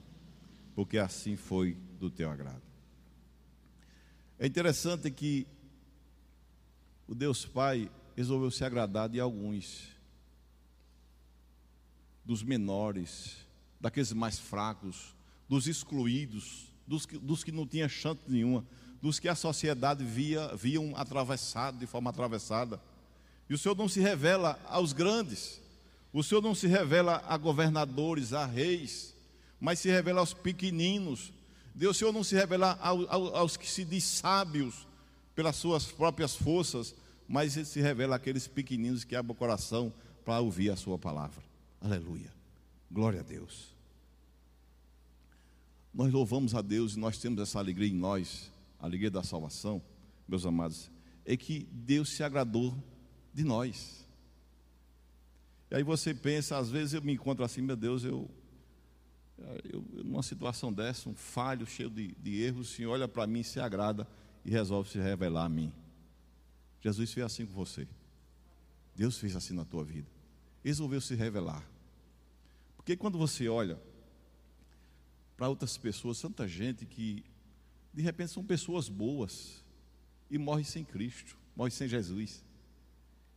porque 0.75 0.97
assim 0.97 1.37
foi 1.37 1.77
do 1.97 2.09
teu 2.09 2.29
agrado. 2.29 2.63
É 4.37 4.45
interessante 4.45 5.09
que 5.09 5.47
o 7.07 7.15
Deus 7.15 7.45
Pai 7.45 7.89
resolveu 8.13 8.51
se 8.51 8.65
agradar 8.65 9.07
de 9.07 9.17
alguns, 9.17 9.87
dos 12.25 12.43
menores, 12.43 13.37
daqueles 13.79 14.11
mais 14.11 14.37
fracos, 14.37 15.15
dos 15.47 15.65
excluídos, 15.65 16.73
dos 16.85 17.05
que, 17.05 17.17
dos 17.17 17.41
que 17.41 17.53
não 17.53 17.65
tinham 17.65 17.87
chance 17.87 18.19
nenhuma, 18.27 18.65
dos 19.01 19.19
que 19.19 19.27
a 19.27 19.35
sociedade 19.35 20.03
via 20.03 20.55
viam 20.55 20.93
atravessado 20.95 21.77
de 21.77 21.87
forma 21.87 22.09
atravessada. 22.09 22.79
E 23.49 23.53
o 23.53 23.57
Senhor 23.57 23.75
não 23.75 23.89
se 23.89 23.99
revela 23.99 24.59
aos 24.67 24.93
grandes, 24.93 25.59
o 26.13 26.23
Senhor 26.23 26.41
não 26.41 26.53
se 26.53 26.67
revela 26.67 27.23
a 27.27 27.37
governadores, 27.37 28.33
a 28.33 28.45
reis, 28.45 29.13
mas 29.59 29.79
se 29.79 29.89
revela 29.89 30.19
aos 30.19 30.33
pequeninos, 30.33 31.31
Deus, 31.73 31.97
Senhor, 31.97 32.11
não 32.11 32.23
se 32.23 32.35
revela 32.35 32.77
aos 32.81 33.55
que 33.55 33.69
se 33.69 33.85
diz 33.85 34.03
sábios 34.03 34.85
pelas 35.33 35.55
suas 35.55 35.85
próprias 35.85 36.35
forças, 36.35 36.93
mas 37.27 37.55
ele 37.55 37.65
se 37.65 37.79
revela 37.79 38.17
àqueles 38.17 38.47
pequeninos 38.47 39.03
que 39.03 39.15
abrem 39.15 39.31
o 39.31 39.37
coração 39.37 39.91
para 40.25 40.39
ouvir 40.41 40.69
a 40.69 40.75
sua 40.75 40.97
palavra. 40.97 41.41
Aleluia. 41.79 42.31
Glória 42.91 43.21
a 43.21 43.23
Deus. 43.23 43.71
Nós 45.93 46.11
louvamos 46.11 46.53
a 46.55 46.61
Deus 46.61 46.95
e 46.95 46.99
nós 46.99 47.17
temos 47.17 47.41
essa 47.41 47.59
alegria 47.59 47.87
em 47.87 47.93
nós, 47.93 48.51
a 48.81 48.85
alegria 48.85 49.11
da 49.11 49.23
salvação, 49.23 49.81
meus 50.27 50.45
amados, 50.45 50.91
é 51.23 51.37
que 51.37 51.69
Deus 51.71 52.09
se 52.09 52.23
agradou 52.23 52.75
de 53.33 53.43
nós. 53.43 54.05
E 55.69 55.75
aí 55.75 55.83
você 55.83 56.13
pensa, 56.13 56.57
às 56.57 56.69
vezes 56.69 56.93
eu 56.95 57.01
me 57.01 57.13
encontro 57.13 57.45
assim, 57.45 57.61
meu 57.61 57.77
Deus, 57.77 58.03
eu 58.03 58.29
eu, 59.71 59.83
numa 60.03 60.23
situação 60.23 60.71
dessa, 60.71 61.09
um 61.09 61.15
falho 61.15 61.65
cheio 61.65 61.89
de, 61.89 62.13
de 62.13 62.41
erros, 62.41 62.69
o 62.69 62.73
Senhor 62.73 62.91
olha 62.91 63.07
para 63.07 63.25
mim, 63.25 63.43
se 63.43 63.59
agrada 63.59 64.07
e 64.45 64.51
resolve 64.51 64.89
se 64.89 64.99
revelar 64.99 65.45
a 65.45 65.49
mim. 65.49 65.71
Jesus 66.81 67.11
fez 67.11 67.25
assim 67.25 67.45
com 67.45 67.53
você. 67.53 67.87
Deus 68.95 69.17
fez 69.17 69.35
assim 69.35 69.53
na 69.53 69.65
tua 69.65 69.83
vida. 69.83 70.07
Resolveu 70.63 71.01
se 71.01 71.15
revelar. 71.15 71.63
Porque 72.75 72.95
quando 72.95 73.17
você 73.17 73.47
olha 73.47 73.79
para 75.37 75.49
outras 75.49 75.77
pessoas, 75.77 76.19
tanta 76.19 76.47
gente 76.47 76.85
que 76.85 77.23
de 77.93 78.01
repente 78.01 78.31
são 78.31 78.43
pessoas 78.43 78.89
boas 78.89 79.63
e 80.29 80.37
morrem 80.37 80.63
sem 80.63 80.83
Cristo, 80.83 81.37
morrem 81.55 81.71
sem 81.71 81.87
Jesus. 81.87 82.43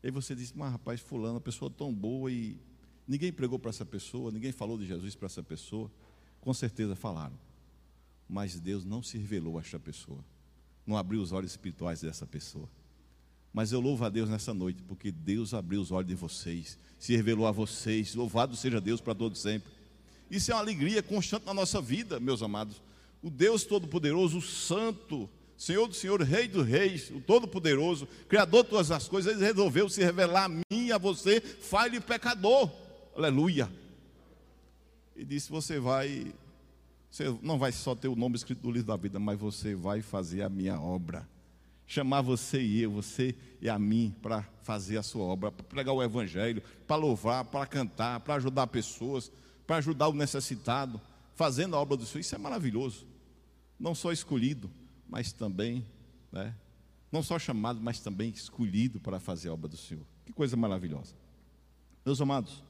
E 0.03 0.07
aí 0.07 0.11
você 0.11 0.35
diz, 0.35 0.53
mas 0.53 0.73
rapaz, 0.73 1.01
fulano, 1.01 1.41
pessoa 1.41 1.71
tão 1.71 1.93
boa 1.93 2.31
e 2.31 2.59
Ninguém 3.07 3.33
pregou 3.33 3.59
para 3.59 3.69
essa 3.69 3.85
pessoa, 3.85 4.31
ninguém 4.31 4.51
falou 4.51 4.79
de 4.79 4.87
Jesus 4.87 5.15
para 5.15 5.27
essa 5.27 5.43
pessoa. 5.43 5.91
Com 6.41 6.55
certeza 6.55 6.97
falaram. 6.97 7.39
Mas 8.29 8.59
Deus 8.59 8.85
não 8.85 9.03
se 9.03 9.19
revelou 9.19 9.59
a 9.59 9.61
esta 9.61 9.79
pessoa. 9.79 10.25
Não 10.87 10.97
abriu 10.97 11.21
os 11.21 11.33
olhos 11.33 11.51
espirituais 11.51 12.01
dessa 12.01 12.27
pessoa. 12.27 12.69
Mas 13.53 13.73
eu 13.73 13.81
louvo 13.81 14.05
a 14.05 14.09
Deus 14.09 14.29
nessa 14.29 14.53
noite, 14.53 14.83
porque 14.83 15.13
Deus 15.13 15.55
abriu 15.55 15.81
os 15.81 15.93
olhos 15.93 16.09
de 16.09 16.15
vocês, 16.15 16.79
se 16.99 17.15
revelou 17.15 17.47
a 17.47 17.53
vocês. 17.53 18.15
Louvado 18.15 18.57
seja 18.57 18.81
Deus 18.81 19.01
para 19.01 19.15
todos 19.15 19.41
sempre. 19.41 19.71
Isso 20.31 20.51
é 20.51 20.55
uma 20.55 20.61
alegria 20.61 21.03
constante 21.03 21.47
na 21.47 21.55
nossa 21.55 21.81
vida, 21.81 22.19
meus 22.19 22.43
amados. 22.43 22.83
O 23.25 23.31
Deus 23.31 23.65
Todo-Poderoso, 23.65 24.37
o 24.37 24.43
Santo, 24.43 25.31
Senhor 25.57 25.89
do 25.89 25.95
Senhor, 25.95 26.21
Rei 26.21 26.47
dos 26.47 26.67
Reis, 26.67 27.09
o 27.09 27.23
Todo-Poderoso, 27.23 28.07
Criador 28.29 28.65
de 28.65 28.69
todas 28.69 28.91
as 28.91 29.09
coisas, 29.09 29.33
Ele 29.33 29.43
resolveu 29.43 29.89
se 29.89 30.05
revelar 30.05 30.45
a 30.45 30.49
mim 30.51 30.63
e 30.71 30.93
a 30.93 30.99
você, 30.99 31.41
falho 31.41 31.95
e 31.95 32.01
pecador. 32.01 32.71
Aleluia. 33.17 33.73
E 35.17 35.25
disse: 35.25 35.51
Você 35.51 35.81
vai, 35.81 36.35
você 37.11 37.35
não 37.41 37.59
vai 37.59 37.73
só 37.73 37.95
ter 37.95 38.09
o 38.09 38.15
nome 38.15 38.37
escrito 38.37 38.67
no 38.67 38.71
livro 38.71 38.89
da 38.89 38.97
vida, 38.97 39.19
mas 39.19 39.39
você 39.39 39.75
vai 39.75 40.03
fazer 40.03 40.43
a 40.43 40.51
minha 40.51 40.79
obra. 40.79 41.27
chamar 41.87 42.21
você 42.21 42.61
e 42.61 42.83
eu, 42.83 42.91
você 42.91 43.35
e 43.59 43.71
a 43.71 43.79
mim, 43.79 44.15
para 44.21 44.47
fazer 44.63 44.99
a 44.99 45.03
sua 45.03 45.25
obra, 45.25 45.51
para 45.51 45.65
pregar 45.65 45.95
o 45.95 46.03
Evangelho, 46.03 46.63
para 46.87 46.97
louvar, 46.97 47.43
para 47.47 47.65
cantar, 47.65 48.21
para 48.21 48.35
ajudar 48.35 48.67
pessoas, 48.67 49.33
para 49.67 49.77
ajudar 49.77 50.09
o 50.09 50.13
necessitado, 50.13 51.01
fazendo 51.35 51.75
a 51.75 51.81
obra 51.81 51.97
do 51.97 52.05
Senhor. 52.05 52.21
Isso 52.21 52.35
é 52.35 52.39
maravilhoso. 52.39 53.14
Não 53.79 53.95
só 53.95 54.13
escolhido, 54.13 54.71
mas 55.09 55.33
também, 55.33 55.85
né, 56.31 56.55
não 57.11 57.23
só 57.23 57.39
chamado, 57.39 57.81
mas 57.81 58.01
também 58.01 58.31
escolhido 58.31 58.99
para 58.99 59.21
fazer 59.21 59.49
a 59.49 59.53
obra 59.53 59.69
do 59.69 59.77
Senhor. 59.77 60.05
Que 60.25 60.33
coisa 60.33 60.57
maravilhosa. 60.57 61.15
Meus 62.05 62.21
amados, 62.21 62.63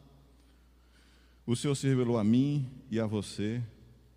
o 1.46 1.56
Senhor 1.56 1.75
se 1.75 1.87
revelou 1.87 2.18
a 2.18 2.25
mim 2.25 2.70
e 2.90 3.00
a 3.00 3.06
você 3.06 3.62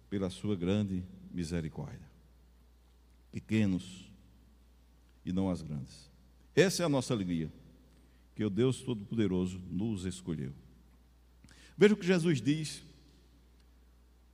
pela 0.10 0.30
sua 0.30 0.56
grande 0.56 1.04
misericórdia. 1.32 2.08
Pequenos 3.32 4.12
e 5.26 5.32
não 5.32 5.50
as 5.50 5.62
grandes. 5.62 6.10
Essa 6.56 6.84
é 6.84 6.86
a 6.86 6.90
nossa 6.90 7.14
alegria, 7.14 7.52
que 8.36 8.44
o 8.44 8.50
Deus 8.50 8.82
Todo-Poderoso 8.82 9.60
nos 9.70 10.06
escolheu. 10.06 10.54
Veja 11.78 11.94
o 11.94 11.98
que 11.98 12.06
Jesus 12.06 12.42
diz 12.42 12.84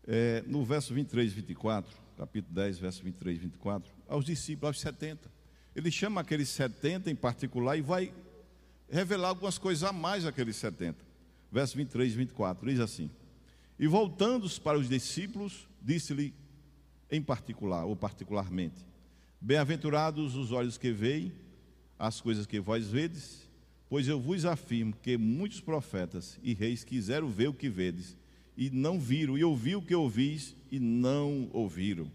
é, 0.08 0.44
no 0.48 0.64
verso 0.64 0.94
23 0.94 1.32
e 1.32 1.36
24, 1.36 2.03
capítulo 2.18 2.54
10, 2.54 2.80
verso 2.80 3.04
23 3.04 3.38
e 3.38 3.42
24, 3.42 3.92
aos 4.08 4.26
discípulos, 4.26 4.68
aos 4.68 4.80
70. 4.80 5.32
Ele 5.76 5.92
chama 5.92 6.22
aqueles 6.22 6.50
70 6.50 7.10
em 7.10 7.16
particular 7.16 7.78
e 7.78 7.82
vai 7.82 8.14
revelar 8.90 9.30
algumas 9.30 9.58
coisas 9.58 9.84
a 9.84 9.92
mais 9.92 10.26
aqueles 10.26 10.56
70. 10.58 10.98
Verso 11.52 11.76
23 11.78 12.14
e 12.14 12.18
24, 12.18 12.70
diz 12.70 12.80
assim: 12.80 13.10
E 13.80 13.88
voltando 13.88 14.50
para 14.62 14.78
os 14.78 14.90
discípulos, 14.90 15.68
disse-lhe 15.82 16.34
em 17.12 17.22
particular, 17.22 17.86
ou 17.86 17.96
particularmente: 17.96 18.86
Bem-aventurados 19.40 20.36
os 20.36 20.52
olhos 20.52 20.78
que 20.78 20.92
veem 20.92 21.32
as 21.98 22.20
coisas 22.20 22.46
que 22.46 22.60
vós 22.60 22.88
vedes, 22.88 23.50
pois 23.90 24.08
eu 24.08 24.20
vos 24.20 24.46
afirmo 24.46 24.94
que 25.02 25.18
muitos 25.18 25.60
profetas 25.60 26.40
e 26.42 26.54
reis 26.54 26.84
quiseram 26.84 27.30
ver 27.30 27.48
o 27.48 27.54
que 27.54 27.70
vedes, 27.70 28.18
e 28.56 28.70
não 28.70 29.00
viram, 29.00 29.38
e 29.38 29.44
ouviram 29.44 29.80
o 29.80 29.86
que 29.86 29.96
ouvis, 29.96 30.56
e 30.72 30.80
não 30.80 31.50
ouviram. 31.54 32.12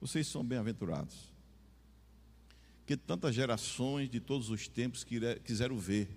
Vocês 0.00 0.26
são 0.26 0.44
bem-aventurados. 0.44 1.32
Que 2.86 2.96
tantas 2.96 3.34
gerações 3.34 4.10
de 4.10 4.18
todos 4.18 4.50
os 4.50 4.66
tempos 4.66 5.04
quiseram 5.44 5.78
ver. 5.78 6.08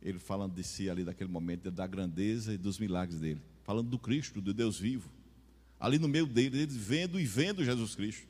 Ele 0.00 0.18
falando 0.18 0.54
de 0.54 0.62
si 0.62 0.88
ali 0.88 1.02
daquele 1.02 1.30
momento, 1.30 1.70
da 1.70 1.86
grandeza 1.86 2.52
e 2.52 2.58
dos 2.58 2.78
milagres 2.78 3.20
dele. 3.20 3.40
Falando 3.64 3.88
do 3.88 3.98
Cristo, 3.98 4.40
do 4.40 4.52
Deus 4.52 4.78
vivo. 4.78 5.10
Ali 5.80 5.98
no 5.98 6.06
meio 6.06 6.26
dele, 6.26 6.60
eles 6.60 6.76
vendo 6.76 7.18
e 7.18 7.24
vendo 7.24 7.64
Jesus 7.64 7.94
Cristo. 7.94 8.26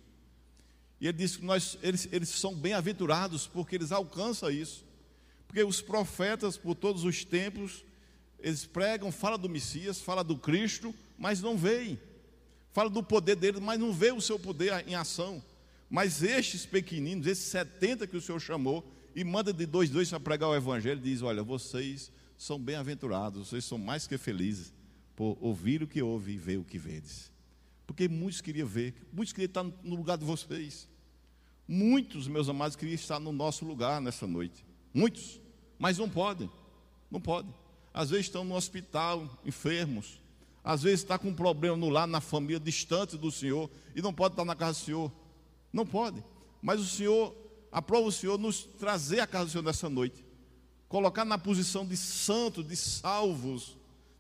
E 1.00 1.07
ele 1.07 1.19
disse 1.19 1.38
que 1.38 1.45
nós, 1.45 1.76
eles, 1.83 2.09
eles 2.11 2.29
são 2.29 2.55
bem-aventurados 2.55 3.47
porque 3.47 3.75
eles 3.75 3.93
alcançam 3.93 4.50
isso. 4.50 4.85
Porque 5.47 5.62
os 5.62 5.83
profetas, 5.83 6.57
por 6.57 6.75
todos 6.75 7.05
os 7.05 7.25
tempos, 7.25 7.85
eles 8.45 8.67
pregam, 8.67 9.11
falam 9.11 9.39
do 9.39 9.49
Messias, 9.49 10.03
falam 10.03 10.23
do 10.23 10.37
Cristo, 10.37 10.95
mas 11.19 11.41
não 11.41 11.57
veem. 11.57 11.99
Fala 12.73 12.91
do 12.91 13.03
poder 13.03 13.37
dele, 13.37 13.59
mas 13.59 13.81
não 13.81 13.91
vê 13.91 14.13
o 14.13 14.21
seu 14.21 14.39
poder 14.39 14.87
em 14.87 14.95
ação. 14.95 15.43
Mas 15.89 16.23
estes 16.23 16.67
pequeninos, 16.67 17.27
esses 17.27 17.47
70 17.47 18.07
que 18.07 18.19
o 18.19 18.21
Senhor 18.21 18.39
chamou, 18.39 18.87
e 19.17 19.25
manda 19.25 19.51
de 19.51 19.65
dois 19.65 19.89
dois 19.89 20.11
para 20.11 20.21
pregar 20.21 20.51
o 20.51 20.55
Evangelho, 20.55 21.01
diz: 21.01 21.23
Olha, 21.23 21.43
vocês 21.43 22.13
são 22.37 22.61
bem-aventurados, 22.61 23.49
vocês 23.49 23.65
são 23.65 23.79
mais 23.79 24.07
que 24.07 24.19
felizes 24.19 24.75
por 25.17 25.39
ouvir 25.41 25.83
o 25.83 25.87
que 25.87 26.03
ouve 26.03 26.33
e 26.33 26.37
ver 26.37 26.59
o 26.59 26.65
que 26.65 26.79
vedes. 26.79 27.33
Porque 27.87 28.09
muitos 28.09 28.43
queriam 28.43 28.69
ver, 28.69 28.95
muitos 29.11 29.33
queriam 29.33 29.49
estar 29.49 29.65
no 29.65 29.97
lugar 29.97 30.19
de 30.19 30.25
vocês. 30.27 30.87
Muitos, 31.67 32.29
meus 32.29 32.47
amados, 32.51 32.77
queriam 32.77 32.95
estar 32.95 33.19
no 33.19 33.33
nosso 33.33 33.65
lugar 33.65 34.03
nessa 34.03 34.27
noite. 34.27 34.63
Muitos, 34.93 35.41
mas 35.79 35.97
não 35.97 36.11
podem. 36.11 36.51
Não 37.11 37.19
podem. 37.19 37.63
Às 37.95 38.11
vezes 38.11 38.27
estão 38.27 38.45
no 38.45 38.57
hospital, 38.57 39.41
enfermos. 39.47 40.21
Às 40.65 40.83
vezes 40.83 41.01
está 41.01 41.17
com 41.17 41.29
um 41.29 41.35
problema 41.35 41.77
no 41.77 41.89
lar, 41.89 42.09
na 42.09 42.21
família, 42.21 42.59
distante 42.59 43.17
do 43.17 43.31
Senhor, 43.31 43.71
e 43.95 44.03
não 44.03 44.13
pode 44.13 44.33
estar 44.33 44.45
na 44.45 44.57
casa 44.57 44.81
do 44.81 44.85
Senhor. 44.85 45.12
Não 45.73 45.87
pode. 45.87 46.23
Mas 46.61 46.81
o 46.81 46.87
Senhor, 46.87 47.33
aprova 47.71 48.09
o 48.09 48.12
Senhor 48.12 48.37
nos 48.37 48.64
trazer 48.64 49.21
a 49.21 49.27
casa 49.29 49.45
do 49.45 49.51
Senhor 49.53 49.62
nessa 49.62 49.88
noite. 49.88 50.25
Colocar 50.88 51.25
na 51.25 51.38
posição 51.38 51.87
de 51.87 51.97
santos, 51.97 52.66
de 52.66 52.75
salvos, 52.75 53.77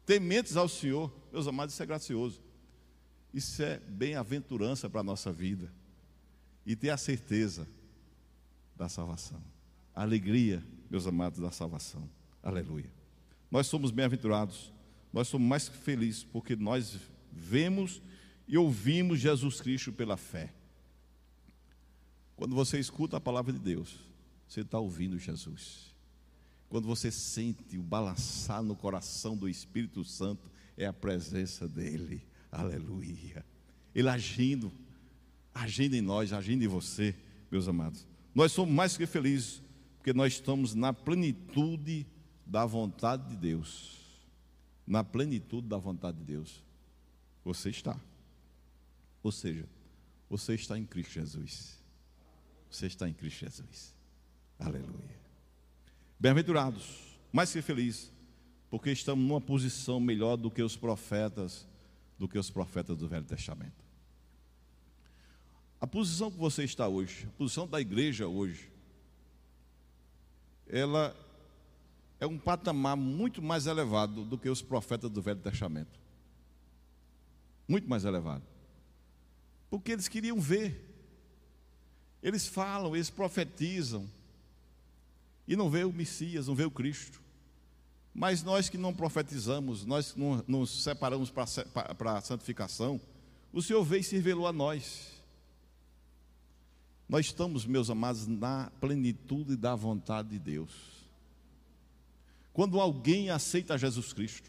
tementes 0.06 0.56
ao 0.56 0.68
Senhor. 0.68 1.12
Meus 1.32 1.48
amados, 1.48 1.74
isso 1.74 1.82
é 1.82 1.86
gracioso. 1.86 2.40
Isso 3.32 3.60
é 3.60 3.80
bem-aventurança 3.80 4.88
para 4.88 5.00
a 5.00 5.04
nossa 5.04 5.32
vida. 5.32 5.72
E 6.64 6.76
ter 6.76 6.90
a 6.90 6.96
certeza 6.96 7.66
da 8.76 8.88
salvação. 8.88 9.42
A 9.94 10.02
alegria, 10.02 10.62
meus 10.88 11.06
amados, 11.06 11.40
da 11.40 11.50
salvação. 11.50 12.08
Aleluia. 12.42 13.03
Nós 13.54 13.68
somos 13.68 13.92
bem-aventurados. 13.92 14.72
Nós 15.12 15.28
somos 15.28 15.46
mais 15.46 15.68
felizes 15.68 16.24
porque 16.24 16.56
nós 16.56 16.98
vemos 17.30 18.02
e 18.48 18.58
ouvimos 18.58 19.20
Jesus 19.20 19.60
Cristo 19.60 19.92
pela 19.92 20.16
fé. 20.16 20.52
Quando 22.34 22.52
você 22.52 22.80
escuta 22.80 23.16
a 23.16 23.20
palavra 23.20 23.52
de 23.52 23.60
Deus, 23.60 24.00
você 24.48 24.62
está 24.62 24.80
ouvindo 24.80 25.20
Jesus. 25.20 25.94
Quando 26.68 26.88
você 26.88 27.12
sente 27.12 27.78
o 27.78 27.82
balançar 27.84 28.60
no 28.60 28.74
coração 28.74 29.36
do 29.36 29.48
Espírito 29.48 30.02
Santo, 30.02 30.50
é 30.76 30.86
a 30.86 30.92
presença 30.92 31.68
dEle. 31.68 32.26
Aleluia. 32.50 33.46
Ele 33.94 34.08
agindo, 34.08 34.72
agindo 35.54 35.94
em 35.94 36.00
nós, 36.00 36.32
agindo 36.32 36.64
em 36.64 36.68
você, 36.68 37.14
meus 37.52 37.68
amados. 37.68 38.04
Nós 38.34 38.50
somos 38.50 38.74
mais 38.74 38.96
que 38.96 39.06
felizes, 39.06 39.62
porque 39.98 40.12
nós 40.12 40.32
estamos 40.32 40.74
na 40.74 40.92
plenitude 40.92 42.04
da 42.46 42.64
vontade 42.66 43.28
de 43.28 43.36
Deus. 43.36 44.00
Na 44.86 45.02
plenitude 45.02 45.66
da 45.68 45.78
vontade 45.78 46.18
de 46.18 46.24
Deus. 46.24 46.62
Você 47.44 47.70
está. 47.70 47.98
Ou 49.22 49.32
seja, 49.32 49.66
você 50.28 50.54
está 50.54 50.78
em 50.78 50.84
Cristo 50.84 51.12
Jesus. 51.12 51.82
Você 52.70 52.86
está 52.86 53.08
em 53.08 53.12
Cristo 53.12 53.40
Jesus. 53.40 53.94
Aleluia. 54.58 55.24
Bem-aventurados, 56.18 57.18
mais 57.32 57.52
que 57.52 57.60
felizes, 57.62 58.10
porque 58.70 58.90
estamos 58.90 59.26
numa 59.26 59.40
posição 59.40 60.00
melhor 60.00 60.36
do 60.36 60.50
que 60.50 60.62
os 60.62 60.76
profetas 60.76 61.66
do 62.18 62.28
que 62.28 62.38
os 62.38 62.50
profetas 62.50 62.96
do 62.96 63.08
Velho 63.08 63.24
Testamento. 63.24 63.84
A 65.80 65.86
posição 65.86 66.30
que 66.30 66.38
você 66.38 66.64
está 66.64 66.88
hoje, 66.88 67.26
a 67.26 67.36
posição 67.36 67.66
da 67.66 67.80
igreja 67.80 68.26
hoje, 68.26 68.70
ela 70.66 71.14
é 72.20 72.26
um 72.26 72.38
patamar 72.38 72.96
muito 72.96 73.42
mais 73.42 73.66
elevado 73.66 74.24
do 74.24 74.38
que 74.38 74.48
os 74.48 74.62
profetas 74.62 75.10
do 75.10 75.20
Velho 75.20 75.40
Testamento. 75.40 75.98
Muito 77.66 77.88
mais 77.88 78.04
elevado. 78.04 78.44
Porque 79.70 79.92
eles 79.92 80.08
queriam 80.08 80.40
ver. 80.40 80.92
Eles 82.22 82.46
falam, 82.46 82.94
eles 82.94 83.10
profetizam. 83.10 84.08
E 85.46 85.56
não 85.56 85.68
vê 85.68 85.84
o 85.84 85.92
Messias, 85.92 86.46
não 86.46 86.54
vê 86.54 86.64
o 86.64 86.70
Cristo. 86.70 87.20
Mas 88.14 88.42
nós 88.42 88.68
que 88.68 88.78
não 88.78 88.94
profetizamos, 88.94 89.84
nós 89.84 90.12
que 90.12 90.20
não 90.20 90.42
nos 90.46 90.84
separamos 90.84 91.30
para 91.30 92.18
a 92.18 92.20
santificação, 92.20 93.00
o 93.52 93.60
Senhor 93.60 93.82
veio 93.82 94.00
e 94.00 94.04
se 94.04 94.14
revelou 94.14 94.46
a 94.46 94.52
nós. 94.52 95.12
Nós 97.08 97.26
estamos, 97.26 97.66
meus 97.66 97.90
amados, 97.90 98.26
na 98.26 98.70
plenitude 98.80 99.56
da 99.56 99.74
vontade 99.74 100.30
de 100.30 100.38
Deus. 100.38 100.93
Quando 102.54 102.80
alguém 102.80 103.30
aceita 103.30 103.76
Jesus 103.76 104.12
Cristo, 104.12 104.48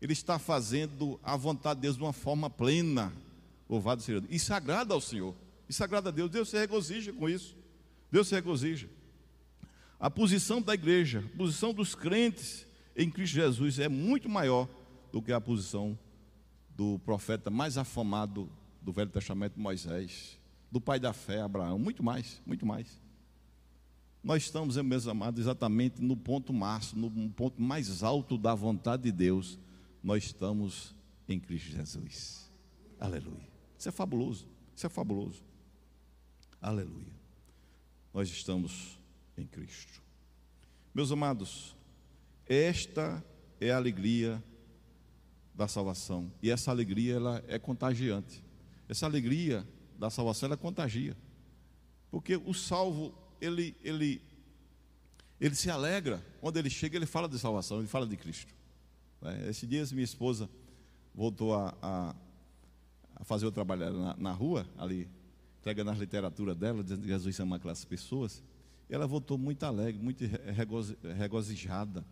ele 0.00 0.12
está 0.12 0.38
fazendo 0.38 1.18
a 1.24 1.36
vontade 1.36 1.80
de 1.80 1.82
Deus 1.82 1.96
de 1.96 2.02
uma 2.04 2.12
forma 2.12 2.48
plena. 2.48 3.12
Louvado 3.68 4.00
seja 4.00 4.20
Deus. 4.20 4.32
Isso 4.32 4.54
agrada 4.54 4.94
ao 4.94 5.00
Senhor. 5.00 5.34
Isso 5.68 5.82
agrada 5.82 6.08
a 6.08 6.12
Deus. 6.12 6.30
Deus 6.30 6.48
se 6.48 6.56
regozija 6.56 7.12
com 7.12 7.28
isso. 7.28 7.56
Deus 8.12 8.28
se 8.28 8.34
regozija. 8.36 8.88
A 9.98 10.08
posição 10.08 10.62
da 10.62 10.72
igreja, 10.72 11.24
a 11.34 11.36
posição 11.36 11.74
dos 11.74 11.96
crentes 11.96 12.64
em 12.96 13.10
Cristo 13.10 13.34
Jesus 13.34 13.80
é 13.80 13.88
muito 13.88 14.28
maior 14.28 14.68
do 15.12 15.20
que 15.20 15.32
a 15.32 15.40
posição 15.40 15.98
do 16.76 17.00
profeta 17.00 17.50
mais 17.50 17.76
afamado 17.76 18.48
do 18.80 18.92
Velho 18.92 19.10
Testamento, 19.10 19.58
Moisés, 19.58 20.38
do 20.70 20.80
pai 20.80 21.00
da 21.00 21.12
fé, 21.12 21.40
Abraão, 21.40 21.76
muito 21.76 22.04
mais, 22.04 22.40
muito 22.46 22.64
mais. 22.64 23.00
Nós 24.22 24.42
estamos, 24.44 24.76
meus 24.76 25.06
amados, 25.06 25.40
exatamente 25.40 26.02
no 26.02 26.16
ponto 26.16 26.52
máximo, 26.52 27.10
no 27.10 27.30
ponto 27.30 27.60
mais 27.60 28.02
alto 28.02 28.36
da 28.36 28.54
vontade 28.54 29.04
de 29.04 29.12
Deus. 29.12 29.58
Nós 30.02 30.24
estamos 30.24 30.94
em 31.28 31.38
Cristo 31.40 31.70
Jesus. 31.70 32.50
Aleluia. 32.98 33.48
Isso 33.78 33.88
é 33.88 33.92
fabuloso. 33.92 34.46
Isso 34.76 34.86
é 34.86 34.90
fabuloso. 34.90 35.42
Aleluia. 36.60 37.14
Nós 38.12 38.28
estamos 38.28 38.98
em 39.38 39.46
Cristo. 39.46 40.02
Meus 40.94 41.10
amados, 41.10 41.76
esta 42.46 43.24
é 43.60 43.70
a 43.70 43.76
alegria 43.76 44.42
da 45.54 45.68
salvação. 45.68 46.30
E 46.42 46.50
essa 46.50 46.70
alegria 46.70 47.14
ela 47.14 47.44
é 47.46 47.58
contagiante. 47.58 48.42
Essa 48.88 49.06
alegria 49.06 49.66
da 49.98 50.10
salvação 50.10 50.46
ela 50.48 50.56
contagia. 50.56 51.16
Porque 52.10 52.36
o 52.36 52.52
salvo, 52.52 53.14
ele, 53.40 53.76
ele, 53.82 54.22
ele 55.40 55.54
se 55.54 55.70
alegra. 55.70 56.24
Quando 56.40 56.56
ele 56.56 56.70
chega, 56.70 56.96
ele 56.96 57.06
fala 57.06 57.28
de 57.28 57.38
salvação, 57.38 57.78
ele 57.78 57.88
fala 57.88 58.06
de 58.06 58.16
Cristo. 58.16 58.52
Né? 59.20 59.48
Esses 59.48 59.68
dias, 59.68 59.92
minha 59.92 60.04
esposa 60.04 60.48
voltou 61.14 61.54
a, 61.54 61.74
a, 61.82 62.14
a 63.16 63.24
fazer 63.24 63.46
o 63.46 63.52
trabalho 63.52 63.92
na, 63.92 64.16
na 64.16 64.32
rua, 64.32 64.66
ali, 64.78 65.08
entregando 65.60 65.90
as 65.90 65.98
literaturas 65.98 66.56
dela, 66.56 66.82
dizendo 66.82 67.02
que 67.02 67.08
Jesus 67.08 67.38
ama 67.40 67.56
aquelas 67.56 67.84
pessoas. 67.84 68.42
E 68.88 68.94
ela 68.94 69.06
voltou 69.06 69.38
muito 69.38 69.64
alegre, 69.64 70.02
muito 70.02 70.24
regozijada. 71.16 72.04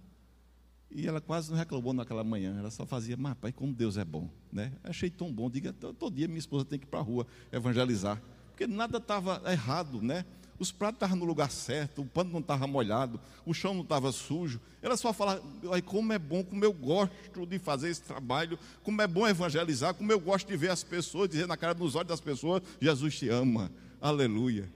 E 0.90 1.06
ela 1.06 1.20
quase 1.20 1.50
não 1.50 1.58
reclamou 1.58 1.92
naquela 1.92 2.24
manhã, 2.24 2.56
ela 2.58 2.70
só 2.70 2.86
fazia, 2.86 3.16
mas 3.16 3.34
pai, 3.34 3.52
como 3.52 3.74
Deus 3.74 3.98
é 3.98 4.04
bom, 4.04 4.30
né? 4.50 4.72
Achei 4.82 5.10
tão 5.10 5.30
bom, 5.30 5.50
diga, 5.50 5.70
todo 5.72 6.10
dia 6.10 6.26
minha 6.26 6.38
esposa 6.38 6.64
tem 6.64 6.78
que 6.78 6.86
ir 6.86 6.88
para 6.88 7.00
a 7.00 7.02
rua 7.02 7.26
evangelizar, 7.52 8.22
porque 8.48 8.66
nada 8.66 8.96
estava 8.96 9.42
errado, 9.52 10.00
né? 10.00 10.24
Os 10.58 10.72
pratos 10.72 10.96
estavam 10.96 11.16
no 11.16 11.24
lugar 11.24 11.50
certo, 11.50 12.02
o 12.02 12.06
pano 12.06 12.30
não 12.30 12.40
estava 12.40 12.66
molhado, 12.66 13.20
o 13.46 13.54
chão 13.54 13.74
não 13.74 13.82
estava 13.82 14.10
sujo. 14.10 14.60
Ela 14.82 14.96
só 14.96 15.12
falava, 15.12 15.42
ai, 15.70 15.80
como 15.80 16.12
é 16.12 16.18
bom, 16.18 16.42
como 16.42 16.64
eu 16.64 16.72
gosto 16.72 17.46
de 17.46 17.58
fazer 17.58 17.90
esse 17.90 18.02
trabalho, 18.02 18.58
como 18.82 19.00
é 19.00 19.06
bom 19.06 19.26
evangelizar, 19.26 19.94
como 19.94 20.10
eu 20.10 20.18
gosto 20.18 20.48
de 20.48 20.56
ver 20.56 20.70
as 20.70 20.82
pessoas, 20.82 21.28
dizer 21.28 21.46
na 21.46 21.56
cara 21.56 21.74
nos 21.74 21.94
olhos 21.94 22.08
das 22.08 22.20
pessoas, 22.20 22.62
Jesus 22.80 23.16
te 23.16 23.28
ama, 23.28 23.70
aleluia. 24.00 24.68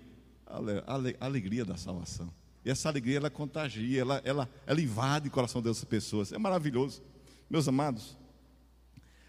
Ale, 0.87 1.16
alegria 1.18 1.64
da 1.64 1.77
salvação. 1.77 2.33
E 2.64 2.71
essa 2.71 2.88
alegria 2.88 3.16
ela 3.16 3.31
contagia, 3.31 4.01
ela, 4.01 4.21
ela, 4.25 4.49
ela 4.66 4.81
invade 4.81 5.29
o 5.29 5.31
coração 5.31 5.61
dessas 5.61 5.85
pessoas. 5.85 6.31
É 6.31 6.38
maravilhoso. 6.38 7.03
Meus 7.51 7.66
amados, 7.66 8.16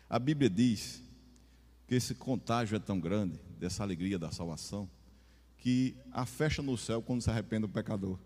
a 0.10 0.20
Bíblia 0.20 0.50
diz 0.50 1.02
que 1.88 1.96
esse 1.96 2.14
contágio 2.14 2.76
é 2.76 2.80
tão 2.80 3.00
grande, 3.00 3.40
dessa 3.58 3.82
alegria 3.82 4.20
da 4.20 4.32
salvação, 4.32 4.90
que 5.64 5.96
a 6.12 6.26
fecha 6.26 6.62
no 6.62 6.78
céu 6.78 7.02
quando 7.02 7.22
se 7.22 7.30
arrepende 7.30 7.64
o 7.64 7.70
pecador. 7.70 8.20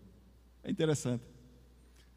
É 0.64 0.70
interessante. 0.72 1.22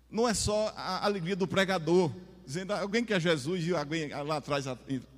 Não 0.10 0.28
é 0.28 0.34
só 0.34 0.74
a 0.76 1.06
alegria 1.06 1.36
do 1.36 1.48
pregador, 1.48 2.12
dizendo 2.44 2.74
alguém 2.74 3.06
que 3.06 3.14
é 3.14 3.20
Jesus 3.20 3.66
e 3.68 3.76
alguém 3.76 4.10
lá 4.10 4.38
atrás 4.38 4.66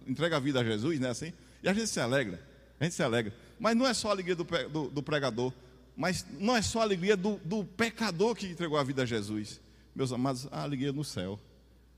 entrega 0.06 0.36
a 0.36 0.40
vida 0.42 0.60
a 0.60 0.64
Jesus, 0.64 1.00
né? 1.00 1.10
Assim, 1.10 1.32
e 1.64 1.70
a 1.70 1.74
gente 1.74 1.88
se 1.88 2.02
alegra, 2.02 2.46
a 2.82 2.84
gente 2.84 2.94
se 2.94 3.02
alegra. 3.02 3.34
Mas 3.58 3.78
não 3.78 3.88
é 3.88 3.94
só 3.94 4.10
a 4.10 4.12
alegria 4.12 4.36
do, 4.36 4.44
do, 4.44 4.90
do 4.90 5.02
pregador, 5.02 5.54
mas 5.96 6.26
não 6.38 6.54
é 6.54 6.62
só 6.62 6.82
a 6.82 6.84
alegria 6.84 7.16
do, 7.16 7.38
do 7.38 7.64
pecador 7.64 8.36
que 8.36 8.46
entregou 8.46 8.78
a 8.78 8.84
vida 8.84 9.04
a 9.04 9.06
Jesus. 9.06 9.62
Meus 9.96 10.12
amados, 10.12 10.50
a 10.52 10.64
alegria 10.64 10.92
no 10.92 11.06
céu, 11.06 11.40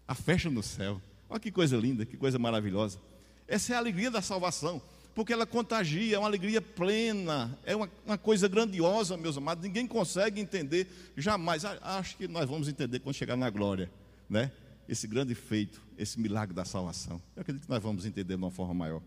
a 0.07 0.13
festa 0.13 0.47
no 0.47 0.61
céu. 0.61 1.01
Olha 1.27 1.39
que 1.39 1.51
coisa 1.51 1.75
linda, 1.75 2.05
que 2.05 2.15
coisa 2.15 2.37
maravilhosa. 2.37 2.99
Essa 3.47 3.73
é 3.73 3.75
a 3.75 3.79
alegria 3.79 4.11
da 4.11 4.21
salvação, 4.21 4.79
porque 5.15 5.32
ela 5.32 5.45
contagia, 5.45 6.17
é 6.17 6.19
uma 6.19 6.28
alegria 6.28 6.62
plena, 6.62 7.58
é 7.63 7.73
uma, 7.73 7.89
uma 8.06 8.17
coisa 8.17 8.49
grandiosa, 8.49 9.15
meus 9.15 9.38
amados. 9.38 9.63
Ninguém 9.63 9.88
consegue 9.88 10.41
entender 10.41 10.88
jamais. 11.15 11.63
Acho 11.63 12.17
que 12.17 12.28
nós 12.28 12.47
vamos 12.49 12.67
entender 12.67 12.99
quando 12.99 13.15
chegar 13.15 13.38
na 13.38 13.49
glória, 13.49 13.89
né? 14.30 14.51
Esse 14.89 15.08
grande 15.08 15.34
feito, 15.34 15.82
esse 15.97 16.19
milagre 16.19 16.54
da 16.54 16.65
salvação. 16.65 17.21
Eu 17.34 17.41
acredito 17.41 17.63
que 17.63 17.69
nós 17.69 17.82
vamos 17.82 18.06
entender 18.06 18.36
de 18.36 18.36
uma 18.36 18.51
forma 18.51 18.73
maior. 18.73 19.01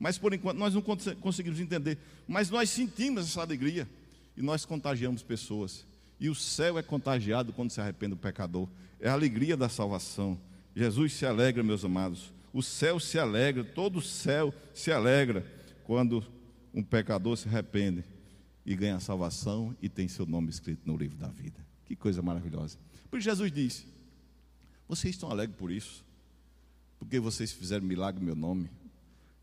Mas 0.00 0.18
por 0.18 0.34
enquanto 0.34 0.58
nós 0.58 0.74
não 0.74 0.82
conseguimos 0.82 1.60
entender. 1.60 1.96
Mas 2.26 2.50
nós 2.50 2.68
sentimos 2.68 3.28
essa 3.28 3.40
alegria 3.40 3.88
e 4.36 4.42
nós 4.42 4.64
contagiamos 4.64 5.22
pessoas. 5.22 5.86
E 6.18 6.28
o 6.28 6.34
céu 6.34 6.76
é 6.76 6.82
contagiado 6.82 7.52
quando 7.52 7.70
se 7.70 7.80
arrepende 7.80 8.14
o 8.14 8.16
pecador. 8.16 8.68
É 8.98 9.08
a 9.08 9.12
alegria 9.12 9.56
da 9.56 9.68
salvação. 9.68 10.36
Jesus 10.74 11.12
se 11.12 11.24
alegra, 11.24 11.62
meus 11.62 11.84
amados. 11.84 12.32
O 12.52 12.62
céu 12.62 13.00
se 13.00 13.18
alegra, 13.18 13.64
todo 13.64 13.98
o 13.98 14.02
céu 14.02 14.52
se 14.74 14.92
alegra 14.92 15.46
quando 15.84 16.24
um 16.74 16.82
pecador 16.82 17.36
se 17.36 17.48
arrepende 17.48 18.04
e 18.64 18.74
ganha 18.76 18.96
a 18.96 19.00
salvação 19.00 19.76
e 19.80 19.88
tem 19.88 20.06
seu 20.08 20.26
nome 20.26 20.50
escrito 20.50 20.82
no 20.84 20.96
livro 20.96 21.16
da 21.16 21.28
vida. 21.28 21.64
Que 21.84 21.96
coisa 21.96 22.22
maravilhosa. 22.22 22.78
Por 23.10 23.20
Jesus 23.20 23.50
disse: 23.50 23.86
Vocês 24.88 25.14
estão 25.14 25.30
alegres 25.30 25.56
por 25.58 25.70
isso? 25.70 26.04
Porque 26.98 27.18
vocês 27.18 27.52
fizeram 27.52 27.84
milagre 27.84 28.24
meu 28.24 28.36
nome? 28.36 28.70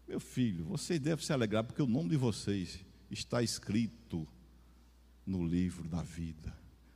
Meu 0.07 0.19
filho, 0.19 0.63
vocês 0.65 0.99
devem 0.99 1.23
se 1.23 1.33
alegrar 1.33 1.63
porque 1.63 1.81
o 1.81 1.87
nome 1.87 2.09
de 2.09 2.17
vocês 2.17 2.79
está 3.11 3.43
escrito 3.43 4.27
no 5.25 5.45
livro 5.45 5.87
da 5.87 6.01
vida, 6.01 6.51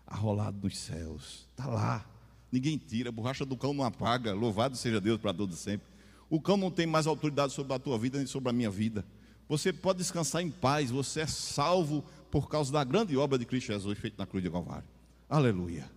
arrolado 0.08 0.58
nos 0.64 0.78
céus. 0.78 1.48
Está 1.52 1.68
lá. 1.68 2.10
Ninguém 2.52 2.78
tira, 2.78 3.10
a 3.10 3.12
borracha 3.12 3.46
do 3.46 3.58
cão 3.58 3.74
não 3.74 3.84
apaga. 3.84 4.34
Louvado 4.34 4.76
seja 4.76 5.02
Deus 5.02 5.20
para 5.20 5.34
todos 5.34 5.60
sempre. 5.60 5.93
O 6.34 6.42
cão 6.42 6.58
não 6.58 6.72
tem 6.72 6.88
mais 6.88 7.06
autoridade 7.06 7.54
sobre 7.54 7.74
a 7.74 7.78
tua 7.78 7.96
vida 7.96 8.18
nem 8.18 8.26
sobre 8.26 8.50
a 8.50 8.52
minha 8.52 8.72
vida. 8.72 9.06
Você 9.48 9.72
pode 9.72 10.00
descansar 10.00 10.42
em 10.42 10.50
paz, 10.50 10.90
você 10.90 11.20
é 11.20 11.28
salvo 11.28 12.04
por 12.32 12.50
causa 12.50 12.74
da 12.74 12.84
grande 12.84 13.16
obra 13.16 13.38
de 13.38 13.46
Cristo 13.46 13.68
Jesus 13.68 14.00
feita 14.00 14.16
na 14.18 14.26
cruz 14.26 14.44
de 14.44 14.50
Calvário. 14.50 14.88
Aleluia. 15.30 15.88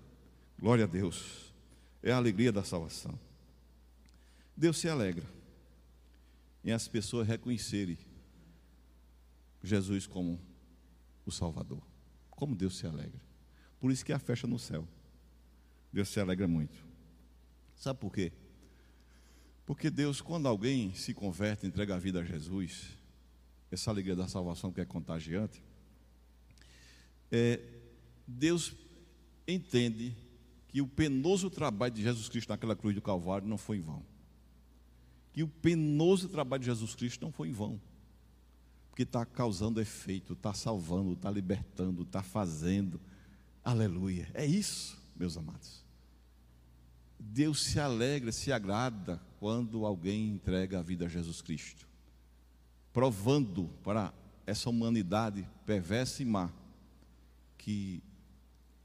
Glória 0.61 0.85
a 0.85 0.87
Deus. 0.87 1.55
É 2.03 2.13
a 2.13 2.19
alegria 2.19 2.53
da 2.53 2.63
salvação. 2.63 3.19
Deus 4.55 4.77
se 4.77 4.91
alegra 4.91 5.25
em 6.63 6.71
as 6.71 6.87
pessoas 6.87 7.27
reconhecerem 7.27 7.97
Jesus 9.63 10.07
como 10.07 10.39
o 11.25 11.33
Salvador. 11.33 11.81
Como 12.29 12.55
Deus 12.55 12.77
se 12.77 12.87
alegra. 12.87 13.23
Por 13.81 13.91
isso 13.91 14.05
que 14.05 14.13
a 14.13 14.19
festa 14.19 14.47
no 14.47 14.59
céu. 14.59 14.87
Deus 15.91 16.11
se 16.11 16.21
alegra 16.21 16.47
muito. 16.47 16.85
Sabe 17.75 17.99
por 17.99 18.13
quê? 18.13 18.31
Porque 19.67 19.91
Deus, 19.91 20.21
quando 20.21 20.47
alguém 20.47 20.95
se 20.95 21.13
converte, 21.13 21.67
entrega 21.67 21.97
a 21.97 21.99
vida 21.99 22.21
a 22.21 22.25
Jesus, 22.25 22.97
essa 23.71 23.91
alegria 23.91 24.17
da 24.17 24.29
salvação 24.29 24.73
que 24.73 24.81
é 24.81 24.85
contagiante, 24.85 25.63
é, 27.31 27.61
Deus 28.27 28.73
entende 29.47 30.17
que 30.69 30.81
o 30.81 30.87
penoso 30.87 31.51
trabalho 31.51 31.93
de 31.93 32.03
Jesus 32.03 32.29
Cristo 32.29 32.49
naquela 32.49 32.77
cruz 32.77 32.95
do 32.95 33.03
Calvário 33.03 33.47
não 33.47 33.59
foi 33.59 33.79
em 33.79 33.81
vão. 33.81 34.03
Que 35.33 35.43
o 35.43 35.49
penoso 35.49 36.29
trabalho 36.29 36.61
de 36.61 36.67
Jesus 36.67 36.95
Cristo 36.95 37.23
não 37.23 37.33
foi 37.33 37.49
em 37.49 37.53
vão 37.53 37.79
porque 38.97 39.03
está 39.03 39.27
causando 39.27 39.79
efeito, 39.79 40.33
está 40.33 40.55
salvando, 40.55 41.13
está 41.13 41.31
libertando, 41.31 42.01
está 42.01 42.23
fazendo. 42.23 42.99
Aleluia. 43.63 44.27
É 44.33 44.47
isso, 44.47 44.99
meus 45.15 45.37
amados. 45.37 45.85
Deus 47.19 47.63
se 47.63 47.81
alegra, 47.81 48.33
se 48.33 48.53
agrada 48.53 49.21
quando 49.39 49.85
alguém 49.85 50.29
entrega 50.29 50.79
a 50.79 50.83
vida 50.83 51.07
a 51.07 51.09
Jesus 51.09 51.43
Cristo, 51.43 51.89
provando 52.93 53.69
para 53.83 54.13
essa 54.47 54.71
humanidade 54.71 55.49
perversa 55.65 56.23
e 56.23 56.27
má 56.27 56.51
que 57.59 58.03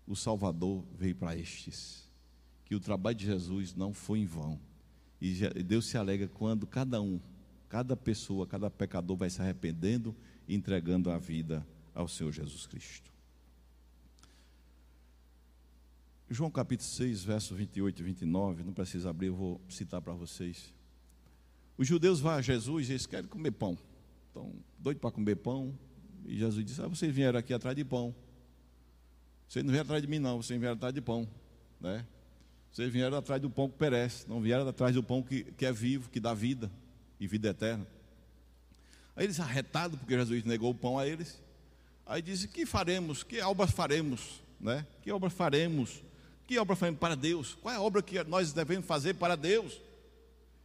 o 0.08 0.16
Salvador 0.16 0.84
veio 0.98 1.16
para 1.16 1.36
estes, 1.36 2.10
que 2.66 2.76
o 2.76 2.80
trabalho 2.80 3.18
de 3.18 3.26
Jesus 3.26 3.76
não 3.76 3.94
foi 3.94 4.20
em 4.20 4.26
vão. 4.26 4.60
E 5.20 5.34
Deus 5.64 5.86
se 5.86 5.98
alegra 5.98 6.28
quando 6.28 6.66
cada 6.66 7.00
um 7.02 7.20
Cada 7.72 7.96
pessoa, 7.96 8.46
cada 8.46 8.70
pecador 8.70 9.16
vai 9.16 9.30
se 9.30 9.42
arrependendo 9.42 10.14
e 10.46 10.54
entregando 10.54 11.10
a 11.10 11.18
vida 11.18 11.66
ao 11.96 12.06
Senhor 12.06 12.30
Jesus 12.34 12.68
Cristo. 12.68 13.10
João 16.34 16.50
capítulo 16.50 16.90
6, 16.90 17.26
versos 17.26 17.58
28 17.58 18.00
e 18.00 18.04
29, 18.04 18.64
não 18.64 18.72
precisa 18.72 19.10
abrir, 19.10 19.28
eu 19.28 19.36
vou 19.36 19.62
citar 19.68 20.02
para 20.02 20.14
vocês. 20.14 20.74
Os 21.78 21.86
judeus 21.86 22.22
vão 22.22 22.32
a 22.32 22.42
Jesus 22.42 22.88
e 22.88 22.94
eles 22.94 23.06
querem 23.06 23.28
comer 23.28 23.52
pão. 23.52 23.78
Estão 24.28 24.54
doidos 24.80 25.02
para 25.02 25.12
comer 25.12 25.36
pão. 25.36 25.78
E 26.26 26.38
Jesus 26.38 26.66
disse: 26.66 26.82
ah, 26.82 26.88
vocês 26.88 27.14
vieram 27.14 27.38
aqui 27.38 27.54
atrás 27.54 27.76
de 27.76 27.84
pão. 27.84 28.16
Vocês 29.46 29.66
não 29.66 29.72
vieram 29.72 29.88
atrás 29.88 30.02
de 30.02 30.08
mim, 30.08 30.20
não, 30.20 30.42
vocês 30.42 30.58
vieram 30.58 30.78
atrás 30.78 30.94
de 30.94 31.02
pão. 31.02 31.28
Né? 31.82 32.08
Vocês 32.72 32.90
vieram 32.94 33.18
atrás 33.18 33.42
do 33.42 33.50
pão 33.50 33.70
que 33.70 33.78
perece, 33.78 34.30
não 34.30 34.40
vieram 34.40 34.66
atrás 34.66 34.96
do 34.96 35.04
pão 35.04 35.22
que, 35.22 35.44
que 35.44 35.66
é 35.66 35.74
vivo, 35.74 36.10
que 36.10 36.22
dá 36.22 36.34
vida 36.34 36.72
e 37.20 37.28
vida 37.28 37.50
eterna. 37.50 37.86
Aí 39.18 39.26
eles 39.26 39.38
arretados, 39.38 40.00
porque 40.00 40.16
Jesus 40.16 40.46
negou 40.46 40.72
o 40.72 40.76
pão 40.76 40.98
a 40.98 41.06
eles. 41.06 41.44
Aí 42.06 42.22
disse: 42.22 42.48
Que 42.48 42.66
faremos? 42.66 43.22
Que 43.22 43.42
obra 43.42 43.68
faremos? 43.68 44.42
Né? 44.62 44.88
Que 45.02 45.12
obra 45.12 45.30
faremos? 45.30 46.02
Que 46.52 46.60
obra 46.60 46.76
faremos 46.76 47.00
para 47.00 47.16
Deus? 47.16 47.56
Qual 47.62 47.74
é 47.74 47.78
a 47.78 47.82
obra 47.82 48.04
que 48.04 48.22
nós 48.26 48.52
devemos 48.52 48.86
fazer 48.86 49.14
para 49.14 49.38
Deus? 49.38 49.80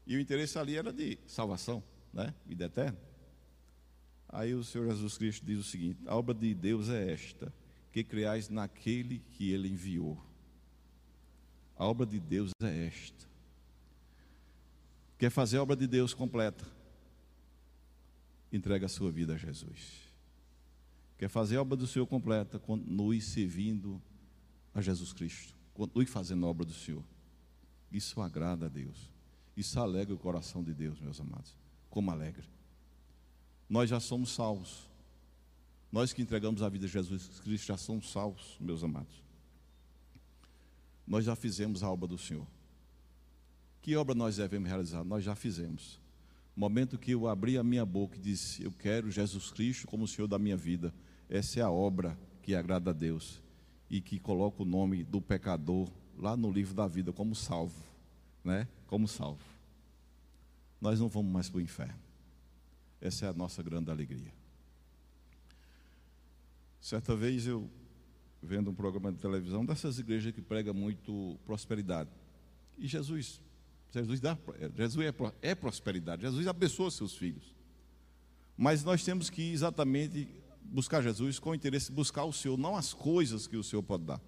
E 0.05 0.16
o 0.16 0.20
interesse 0.20 0.59
ali 0.59 0.75
era 0.75 0.92
de 0.92 1.16
salvação, 1.29 1.81
né? 2.12 2.35
vida 2.44 2.64
eterna. 2.64 2.99
Aí 4.29 4.53
o 4.53 4.64
Senhor 4.64 4.88
Jesus 4.88 5.16
Cristo 5.16 5.46
diz 5.46 5.61
o 5.61 5.62
seguinte: 5.62 6.01
A 6.05 6.16
obra 6.16 6.35
de 6.35 6.53
Deus 6.53 6.88
é 6.88 7.12
esta, 7.12 7.55
que 7.92 8.03
creais 8.03 8.49
naquele 8.49 9.20
que 9.31 9.53
ele 9.53 9.68
enviou. 9.68 10.20
A 11.77 11.87
obra 11.87 12.05
de 12.05 12.18
Deus 12.18 12.51
é 12.61 12.87
esta, 12.88 13.25
Quer 15.16 15.31
fazer 15.31 15.59
a 15.59 15.62
obra 15.62 15.77
de 15.77 15.87
Deus 15.87 16.12
completa? 16.12 16.66
Entrega 18.53 18.87
a 18.87 18.88
sua 18.88 19.12
vida 19.12 19.35
a 19.35 19.38
Jesus. 19.38 20.01
Quer 21.16 21.29
fazer 21.29 21.59
a 21.59 21.62
obra 21.62 21.77
do 21.77 21.87
Senhor 21.87 22.09
completa? 22.09 22.59
Continue 22.59 23.20
servindo 23.20 24.03
a 24.75 24.81
Jesus 24.81 25.12
Cristo. 25.12 25.55
Continue 25.77 26.07
fazendo 26.07 26.47
a 26.47 26.49
obra 26.49 26.65
do 26.65 26.73
Senhor. 26.73 27.05
Isso 27.93 28.23
agrada 28.23 28.65
a 28.65 28.69
Deus. 28.69 29.11
Isso 29.55 29.79
alegra 29.79 30.15
o 30.15 30.19
coração 30.19 30.65
de 30.65 30.73
Deus, 30.73 30.99
meus 31.03 31.21
amados. 31.21 31.55
Como 31.91 32.11
alegra. 32.11 32.43
Nós 33.69 33.91
já 33.91 34.01
somos 34.01 34.31
salvos. 34.31 34.89
Nós 35.93 36.15
que 36.15 36.23
entregamos 36.23 36.62
a 36.62 36.69
vida 36.71 36.87
a 36.87 36.89
Jesus 36.89 37.41
Cristo 37.41 37.67
já 37.67 37.77
somos 37.77 38.11
salvos, 38.11 38.57
meus 38.59 38.83
amados. 38.83 39.23
Nós 41.07 41.27
já 41.27 41.37
fizemos 41.37 41.83
a 41.83 41.91
obra 41.91 42.09
do 42.09 42.17
Senhor. 42.17 42.47
Que 43.83 43.97
obra 43.97 44.15
nós 44.15 44.37
devemos 44.37 44.71
realizar? 44.71 45.05
Nós 45.05 45.23
já 45.23 45.35
fizemos. 45.35 46.01
No 46.57 46.61
momento 46.61 46.99
que 46.99 47.11
eu 47.11 47.29
abri 47.29 47.59
a 47.59 47.62
minha 47.62 47.85
boca 47.85 48.17
e 48.17 48.21
disse: 48.21 48.65
Eu 48.65 48.73
quero 48.73 49.11
Jesus 49.11 49.51
Cristo 49.51 49.87
como 49.87 50.05
o 50.05 50.09
Senhor 50.09 50.27
da 50.27 50.39
minha 50.39 50.57
vida, 50.57 50.93
essa 51.29 51.61
é 51.61 51.62
a 51.62 51.71
obra 51.71 52.19
que 52.41 52.55
agrada 52.55 52.93
a 52.93 52.95
Deus 52.95 53.45
e 53.90 54.01
que 54.01 54.18
coloca 54.18 54.62
o 54.62 54.66
nome 54.66 55.05
do 55.05 55.20
pecador 55.20 55.88
lá 56.18 56.37
no 56.37 56.51
livro 56.51 56.75
da 56.75 56.87
vida 56.87 57.12
como 57.12 57.35
salvo, 57.35 57.81
né? 58.44 58.66
Como 58.87 59.07
salvo. 59.07 59.44
Nós 60.81 61.01
não 61.01 61.09
vamos 61.09 61.33
mais 61.33 61.49
para 61.49 61.59
o 61.59 61.61
inferno. 61.61 61.99
Essa 63.01 63.27
é 63.27 63.29
a 63.29 63.33
nossa 63.33 63.62
grande 63.62 63.90
alegria. 63.90 64.33
Certa 66.81 67.14
vez 67.16 67.46
eu 67.46 67.68
vendo 68.42 68.70
um 68.70 68.75
programa 68.75 69.12
de 69.12 69.18
televisão 69.18 69.64
dessas 69.64 69.99
igrejas 69.99 70.33
que 70.33 70.40
prega 70.40 70.72
muito 70.72 71.38
prosperidade. 71.44 72.11
E 72.79 72.87
Jesus, 72.87 73.40
Jesus 73.92 74.20
dá, 74.20 74.38
Jesus 74.77 75.07
é, 75.07 75.51
é 75.51 75.55
prosperidade. 75.55 76.22
Jesus 76.22 76.46
abençoa 76.46 76.90
seus 76.90 77.16
filhos. 77.16 77.55
Mas 78.57 78.85
nós 78.85 79.05
temos 79.05 79.29
que 79.29 79.51
exatamente 79.53 80.29
buscar 80.70 81.02
Jesus 81.02 81.38
com 81.38 81.50
o 81.50 81.55
interesse 81.55 81.87
de 81.87 81.92
buscar 81.92 82.24
o 82.24 82.33
Senhor, 82.33 82.57
não 82.57 82.76
as 82.76 82.92
coisas 82.92 83.46
que 83.46 83.57
o 83.57 83.62
Senhor 83.62 83.83
pode 83.83 84.05
dar. 84.05 84.20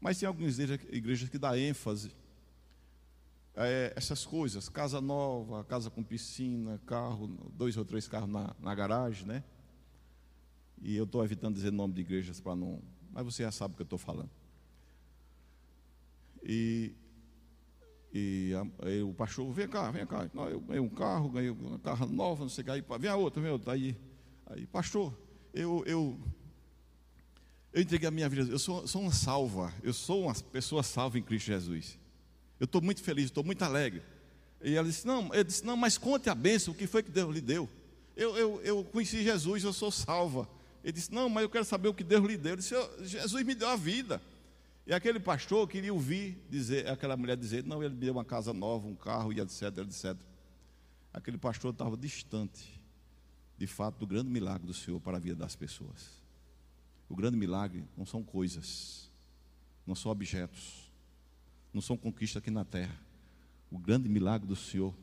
Mas 0.00 0.18
tem 0.18 0.26
algumas 0.26 0.58
igrejas 0.58 1.28
que 1.28 1.38
dá 1.38 1.58
ênfase 1.58 2.14
a 3.56 3.66
é, 3.66 3.92
essas 3.96 4.26
coisas, 4.26 4.68
casa 4.68 5.00
nova, 5.00 5.64
casa 5.64 5.90
com 5.90 6.02
piscina, 6.02 6.78
carro, 6.84 7.26
dois 7.54 7.76
ou 7.76 7.84
três 7.84 8.06
carros 8.06 8.28
na, 8.28 8.54
na 8.60 8.74
garagem, 8.74 9.26
né? 9.26 9.42
E 10.82 10.94
eu 10.94 11.04
estou 11.04 11.24
evitando 11.24 11.54
dizer 11.54 11.72
nome 11.72 11.94
de 11.94 12.02
igrejas 12.02 12.38
para 12.38 12.54
não. 12.54 12.82
Mas 13.10 13.24
você 13.24 13.42
já 13.42 13.50
sabe 13.50 13.72
o 13.72 13.76
que 13.76 13.82
eu 13.82 13.84
estou 13.84 13.98
falando. 13.98 14.30
E, 16.42 16.94
e, 18.12 18.52
a, 18.54 19.04
o 19.04 19.14
pastor, 19.14 19.50
vem 19.52 19.66
cá, 19.66 19.90
vem 19.90 20.06
cá. 20.06 20.28
Eu 20.50 20.60
ganhei 20.60 20.80
um 20.80 20.88
carro, 20.90 21.30
ganhei 21.30 21.50
uma 21.50 21.78
carro 21.78 22.06
nova, 22.06 22.42
não 22.42 22.50
sei 22.50 22.62
o 22.62 22.64
que. 22.66 22.70
Aí, 22.70 22.84
vem 23.00 23.10
a 23.10 23.16
outra, 23.16 23.40
vem 23.40 23.50
a 23.50 23.54
outra. 23.54 23.72
Aí, 23.72 23.98
aí 24.44 24.66
pastor, 24.66 25.18
eu, 25.56 25.82
eu, 25.86 26.20
eu 27.72 27.82
entreguei 27.82 28.06
a 28.06 28.10
minha 28.10 28.28
vida, 28.28 28.50
eu 28.50 28.58
sou, 28.58 28.86
sou 28.86 29.00
uma 29.00 29.12
salva, 29.12 29.72
eu 29.82 29.92
sou 29.92 30.24
uma 30.24 30.34
pessoa 30.34 30.82
salva 30.82 31.18
em 31.18 31.22
Cristo 31.22 31.46
Jesus. 31.46 31.98
Eu 32.60 32.66
estou 32.66 32.82
muito 32.82 33.02
feliz, 33.02 33.26
estou 33.26 33.42
muito 33.42 33.62
alegre. 33.62 34.02
E 34.62 34.74
ela 34.74 34.86
disse: 34.86 35.06
Não, 35.06 35.32
eu 35.34 35.42
disse, 35.42 35.64
não, 35.64 35.76
mas 35.76 35.96
conte 35.96 36.28
a 36.28 36.34
bênção, 36.34 36.74
o 36.74 36.76
que 36.76 36.86
foi 36.86 37.02
que 37.02 37.10
Deus 37.10 37.34
lhe 37.34 37.40
deu? 37.40 37.68
Eu, 38.14 38.36
eu, 38.36 38.60
eu 38.62 38.84
conheci 38.84 39.22
Jesus, 39.22 39.64
eu 39.64 39.72
sou 39.72 39.90
salva. 39.90 40.48
Ele 40.84 40.92
disse: 40.92 41.12
Não, 41.12 41.28
mas 41.28 41.42
eu 41.42 41.48
quero 41.48 41.64
saber 41.64 41.88
o 41.88 41.94
que 41.94 42.04
Deus 42.04 42.24
lhe 42.26 42.36
deu. 42.36 42.52
Eu 42.52 42.56
disse: 42.56 42.74
Jesus 43.02 43.42
me 43.44 43.54
deu 43.54 43.68
a 43.68 43.76
vida. 43.76 44.20
E 44.86 44.92
aquele 44.92 45.18
pastor 45.18 45.66
queria 45.66 45.92
ouvir 45.92 46.38
dizer, 46.50 46.86
aquela 46.88 47.16
mulher 47.16 47.36
dizer: 47.36 47.64
Não, 47.64 47.82
ele 47.82 47.94
me 47.94 48.00
deu 48.00 48.12
uma 48.12 48.24
casa 48.24 48.52
nova, 48.52 48.86
um 48.86 48.94
carro 48.94 49.32
e 49.32 49.40
etc, 49.40 49.78
etc. 49.78 50.16
Aquele 51.12 51.38
pastor 51.38 51.72
estava 51.72 51.96
distante 51.96 52.76
de 53.58 53.66
fato, 53.66 53.98
do 53.98 54.06
grande 54.06 54.28
milagre 54.28 54.66
do 54.66 54.74
Senhor 54.74 55.00
para 55.00 55.16
a 55.16 55.20
vida 55.20 55.36
das 55.36 55.56
pessoas. 55.56 56.22
O 57.08 57.14
grande 57.14 57.36
milagre 57.36 57.84
não 57.96 58.04
são 58.04 58.22
coisas, 58.22 59.10
não 59.86 59.94
são 59.94 60.10
objetos, 60.10 60.90
não 61.72 61.80
são 61.80 61.96
conquistas 61.96 62.42
aqui 62.42 62.50
na 62.50 62.64
terra. 62.64 62.98
O 63.70 63.78
grande 63.78 64.08
milagre 64.08 64.46
do 64.46 64.56
Senhor 64.56 64.94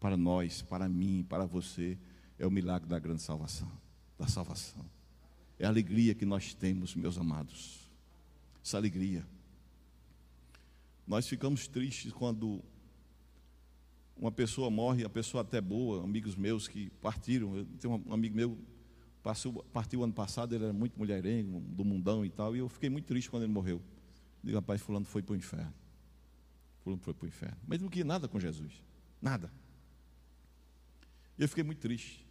para 0.00 0.16
nós, 0.16 0.62
para 0.62 0.88
mim, 0.88 1.24
para 1.28 1.44
você, 1.44 1.98
é 2.38 2.46
o 2.46 2.50
milagre 2.50 2.88
da 2.88 2.98
grande 2.98 3.22
salvação, 3.22 3.70
da 4.18 4.26
salvação. 4.26 4.84
É 5.58 5.66
a 5.66 5.68
alegria 5.68 6.14
que 6.14 6.24
nós 6.26 6.54
temos, 6.54 6.94
meus 6.94 7.16
amados. 7.16 7.80
Essa 8.62 8.76
alegria. 8.76 9.26
Nós 11.06 11.28
ficamos 11.28 11.68
tristes 11.68 12.12
quando 12.12 12.62
uma 14.16 14.32
pessoa 14.32 14.70
morre, 14.70 15.04
a 15.04 15.10
pessoa 15.10 15.42
até 15.42 15.60
boa, 15.60 16.02
amigos 16.02 16.36
meus 16.36 16.68
que 16.68 16.90
partiram. 17.00 17.56
Eu 17.56 17.66
tenho 17.80 18.02
um 18.06 18.12
amigo 18.12 18.36
meu 18.36 18.58
passou, 19.24 19.64
partiu 19.72 20.04
ano 20.04 20.12
passado, 20.12 20.54
ele 20.54 20.64
era 20.64 20.72
muito 20.72 20.98
mulherengo, 20.98 21.58
do 21.60 21.82
mundão 21.82 22.26
e 22.26 22.28
tal, 22.28 22.54
e 22.54 22.58
eu 22.58 22.68
fiquei 22.68 22.90
muito 22.90 23.06
triste 23.06 23.30
quando 23.30 23.44
ele 23.44 23.52
morreu. 23.52 23.80
Digo, 24.42 24.58
rapaz, 24.58 24.82
fulano 24.82 25.06
foi 25.06 25.22
para 25.22 25.32
o 25.32 25.36
inferno. 25.36 25.72
Fulano 26.82 27.00
foi 27.00 27.14
para 27.14 27.24
o 27.24 27.28
inferno. 27.28 27.56
Mas 27.66 27.80
não 27.80 27.88
queria 27.88 28.04
nada 28.04 28.28
com 28.28 28.38
Jesus. 28.38 28.84
Nada. 29.22 29.50
E 31.38 31.42
eu 31.42 31.48
fiquei 31.48 31.64
muito 31.64 31.78
triste. 31.78 32.26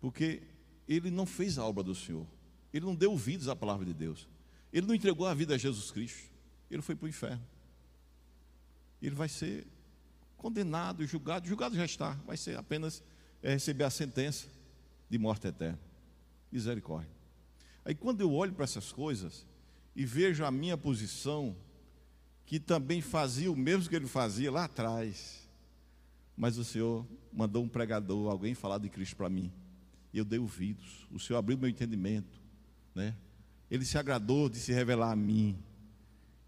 Porque 0.00 0.42
ele 0.86 1.10
não 1.10 1.26
fez 1.26 1.58
a 1.58 1.66
obra 1.66 1.82
do 1.82 1.96
Senhor. 1.96 2.24
Ele 2.72 2.86
não 2.86 2.94
deu 2.94 3.10
ouvidos 3.10 3.48
à 3.48 3.56
palavra 3.56 3.84
de 3.84 3.92
Deus. 3.92 4.28
Ele 4.72 4.86
não 4.86 4.94
entregou 4.94 5.26
a 5.26 5.34
vida 5.34 5.56
a 5.56 5.58
Jesus 5.58 5.90
Cristo. 5.90 6.30
Ele 6.70 6.80
foi 6.80 6.94
para 6.94 7.06
o 7.06 7.08
inferno. 7.08 7.44
Ele 9.02 9.16
vai 9.16 9.28
ser 9.28 9.66
condenado, 10.40 11.06
julgado, 11.06 11.46
julgado 11.46 11.76
já 11.76 11.84
está, 11.84 12.12
vai 12.26 12.36
ser 12.36 12.56
apenas 12.56 13.02
é, 13.42 13.52
receber 13.52 13.84
a 13.84 13.90
sentença 13.90 14.48
de 15.08 15.18
morte 15.18 15.46
eterna. 15.46 15.78
Misericórdia. 16.50 17.12
Aí 17.84 17.94
quando 17.94 18.22
eu 18.22 18.32
olho 18.32 18.52
para 18.52 18.64
essas 18.64 18.90
coisas 18.90 19.46
e 19.94 20.04
vejo 20.04 20.44
a 20.44 20.50
minha 20.50 20.76
posição, 20.76 21.54
que 22.46 22.58
também 22.58 23.00
fazia 23.00 23.52
o 23.52 23.56
mesmo 23.56 23.88
que 23.88 23.94
ele 23.94 24.06
fazia 24.06 24.50
lá 24.50 24.64
atrás, 24.64 25.48
mas 26.36 26.56
o 26.56 26.64
Senhor 26.64 27.06
mandou 27.32 27.62
um 27.62 27.68
pregador, 27.68 28.30
alguém 28.30 28.54
falar 28.54 28.78
de 28.78 28.88
Cristo 28.88 29.16
para 29.16 29.28
mim, 29.28 29.52
e 30.12 30.18
eu 30.18 30.24
dei 30.24 30.38
ouvidos, 30.38 31.06
o 31.12 31.20
Senhor 31.20 31.38
abriu 31.38 31.58
meu 31.58 31.68
entendimento, 31.68 32.40
né? 32.94 33.14
Ele 33.70 33.84
se 33.84 33.96
agradou 33.96 34.48
de 34.48 34.58
se 34.58 34.72
revelar 34.72 35.12
a 35.12 35.16
mim, 35.16 35.56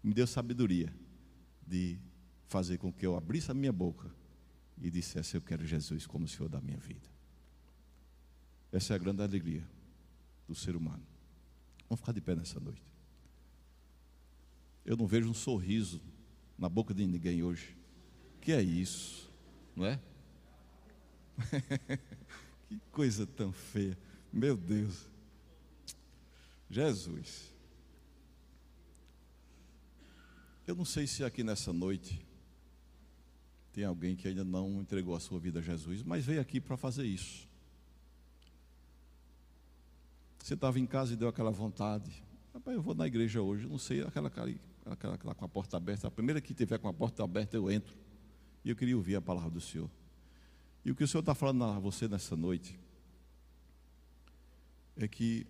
me 0.03 0.13
deu 0.13 0.27
sabedoria 0.27 0.93
de 1.65 1.97
fazer 2.53 2.77
com 2.77 2.93
que 2.93 3.03
eu 3.03 3.17
abrisse 3.17 3.49
a 3.49 3.53
minha 3.55 3.73
boca 3.73 4.11
e 4.79 4.91
dissesse: 4.91 5.35
Eu 5.35 5.41
quero 5.41 5.65
Jesus 5.65 6.05
como 6.05 6.27
Senhor 6.27 6.47
da 6.47 6.61
minha 6.61 6.77
vida. 6.77 7.09
Essa 8.71 8.93
é 8.93 8.95
a 8.95 8.99
grande 8.99 9.23
alegria 9.23 9.67
do 10.47 10.53
ser 10.53 10.75
humano. 10.75 11.03
Vamos 11.89 12.01
ficar 12.01 12.11
de 12.11 12.21
pé 12.21 12.35
nessa 12.35 12.59
noite. 12.59 12.83
Eu 14.85 14.95
não 14.95 15.07
vejo 15.07 15.27
um 15.27 15.33
sorriso 15.33 15.99
na 16.55 16.69
boca 16.69 16.93
de 16.93 17.07
ninguém 17.07 17.41
hoje. 17.41 17.75
Que 18.39 18.51
é 18.51 18.61
isso, 18.61 19.31
não 19.75 19.87
é? 19.87 19.99
que 22.69 22.79
coisa 22.91 23.25
tão 23.25 23.51
feia. 23.51 23.97
Meu 24.31 24.55
Deus. 24.55 25.09
Jesus. 26.69 27.51
Eu 30.67 30.75
não 30.75 30.85
sei 30.85 31.07
se 31.07 31.23
aqui 31.23 31.43
nessa 31.43 31.73
noite 31.73 32.23
tem 33.73 33.83
alguém 33.83 34.15
que 34.15 34.27
ainda 34.27 34.43
não 34.43 34.79
entregou 34.79 35.15
a 35.15 35.19
sua 35.19 35.39
vida 35.39 35.57
a 35.59 35.61
Jesus, 35.61 36.03
mas 36.03 36.23
veio 36.23 36.39
aqui 36.39 36.61
para 36.61 36.77
fazer 36.77 37.05
isso. 37.05 37.49
Você 40.37 40.53
estava 40.53 40.79
em 40.79 40.85
casa 40.85 41.13
e 41.13 41.15
deu 41.15 41.27
aquela 41.27 41.49
vontade. 41.49 42.23
Rapaz, 42.53 42.77
eu 42.77 42.83
vou 42.83 42.93
na 42.93 43.07
igreja 43.07 43.41
hoje, 43.41 43.67
não 43.67 43.79
sei, 43.79 44.01
aquela 44.01 44.27
aquela, 44.27 45.15
aquela 45.15 45.33
com 45.33 45.45
a 45.45 45.49
porta 45.49 45.75
aberta. 45.75 46.07
A 46.07 46.11
primeira 46.11 46.39
que 46.39 46.53
tiver 46.53 46.77
com 46.77 46.87
a 46.87 46.93
porta 46.93 47.23
aberta, 47.23 47.57
eu 47.57 47.71
entro. 47.71 47.97
E 48.63 48.69
eu 48.69 48.75
queria 48.75 48.95
ouvir 48.95 49.15
a 49.15 49.21
palavra 49.21 49.49
do 49.49 49.59
Senhor. 49.59 49.89
E 50.85 50.91
o 50.91 50.95
que 50.95 51.03
o 51.03 51.07
Senhor 51.07 51.21
está 51.21 51.33
falando 51.33 51.63
a 51.63 51.79
você 51.79 52.07
nessa 52.07 52.35
noite 52.35 52.79
é 54.95 55.07
que 55.07 55.47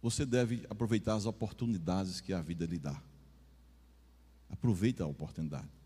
você 0.00 0.24
deve 0.24 0.64
aproveitar 0.70 1.14
as 1.14 1.26
oportunidades 1.26 2.20
que 2.20 2.32
a 2.32 2.40
vida 2.40 2.64
lhe 2.66 2.78
dá. 2.78 3.02
Aproveita 4.48 5.02
a 5.02 5.06
oportunidade. 5.08 5.77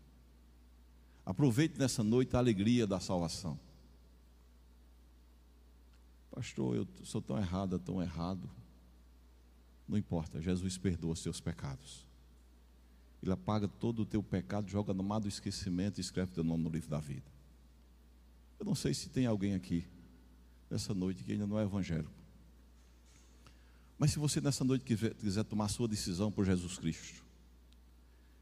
Aproveite 1.25 1.79
nessa 1.79 2.03
noite 2.03 2.35
a 2.35 2.39
alegria 2.39 2.85
da 2.85 2.99
salvação. 2.99 3.57
Pastor, 6.31 6.75
eu 6.75 6.87
sou 7.03 7.21
tão 7.21 7.37
errado, 7.37 7.79
tão 7.79 8.01
errado. 8.01 8.49
Não 9.87 9.97
importa, 9.97 10.41
Jesus 10.41 10.77
perdoa 10.77 11.15
seus 11.15 11.39
pecados. 11.39 12.05
Ele 13.21 13.31
apaga 13.31 13.67
todo 13.67 14.01
o 14.01 14.05
teu 14.05 14.21
pecado, 14.21 14.69
joga 14.69 14.93
no 14.93 15.03
mar 15.03 15.19
do 15.19 15.27
esquecimento 15.27 15.99
e 15.99 16.01
escreve 16.01 16.31
teu 16.31 16.43
nome 16.43 16.63
no 16.63 16.69
livro 16.69 16.89
da 16.89 16.99
vida. 16.99 17.31
Eu 18.59 18.65
não 18.65 18.75
sei 18.75 18.93
se 18.93 19.09
tem 19.09 19.25
alguém 19.25 19.53
aqui 19.53 19.85
nessa 20.69 20.93
noite 20.93 21.23
que 21.23 21.31
ainda 21.31 21.47
não 21.47 21.59
é 21.59 21.63
evangélico. 21.63 22.11
Mas 23.97 24.11
se 24.11 24.19
você 24.19 24.41
nessa 24.41 24.63
noite 24.65 24.83
quiser, 24.83 25.13
quiser 25.13 25.43
tomar 25.43 25.69
sua 25.69 25.87
decisão 25.87 26.31
por 26.31 26.45
Jesus 26.45 26.77
Cristo, 26.77 27.23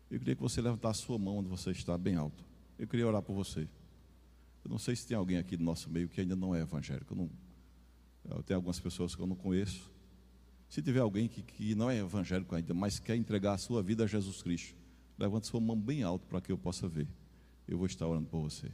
eu 0.09 0.17
queria 0.17 0.35
que 0.35 0.41
você 0.41 0.61
levantasse 0.61 1.03
a 1.03 1.05
sua 1.05 1.19
mão 1.19 1.37
onde 1.37 1.49
você 1.49 1.71
está, 1.71 1.97
bem 1.97 2.15
alto. 2.15 2.50
Eu 2.81 2.87
queria 2.87 3.07
orar 3.07 3.21
por 3.21 3.35
você. 3.35 3.69
Eu 4.65 4.71
não 4.71 4.79
sei 4.79 4.95
se 4.95 5.05
tem 5.05 5.15
alguém 5.15 5.37
aqui 5.37 5.55
do 5.55 5.63
nosso 5.63 5.87
meio 5.87 6.09
que 6.09 6.19
ainda 6.19 6.35
não 6.35 6.55
é 6.55 6.61
evangélico. 6.61 7.13
Eu 7.13 7.29
não, 8.27 8.41
tenho 8.41 8.57
algumas 8.57 8.79
pessoas 8.79 9.13
que 9.13 9.21
eu 9.21 9.27
não 9.27 9.35
conheço. 9.35 9.87
Se 10.67 10.81
tiver 10.81 10.99
alguém 10.99 11.27
que, 11.27 11.43
que 11.43 11.75
não 11.75 11.91
é 11.91 11.99
evangélico 11.99 12.55
ainda, 12.55 12.73
mas 12.73 12.97
quer 12.97 13.15
entregar 13.15 13.53
a 13.53 13.57
sua 13.59 13.83
vida 13.83 14.05
a 14.05 14.07
Jesus 14.07 14.41
Cristo, 14.41 14.75
levante 15.15 15.45
sua 15.45 15.61
mão 15.61 15.79
bem 15.79 16.01
alto 16.01 16.25
para 16.25 16.41
que 16.41 16.51
eu 16.51 16.57
possa 16.57 16.87
ver. 16.87 17.07
Eu 17.67 17.77
vou 17.77 17.85
estar 17.85 18.07
orando 18.07 18.25
por 18.25 18.41
você. 18.41 18.71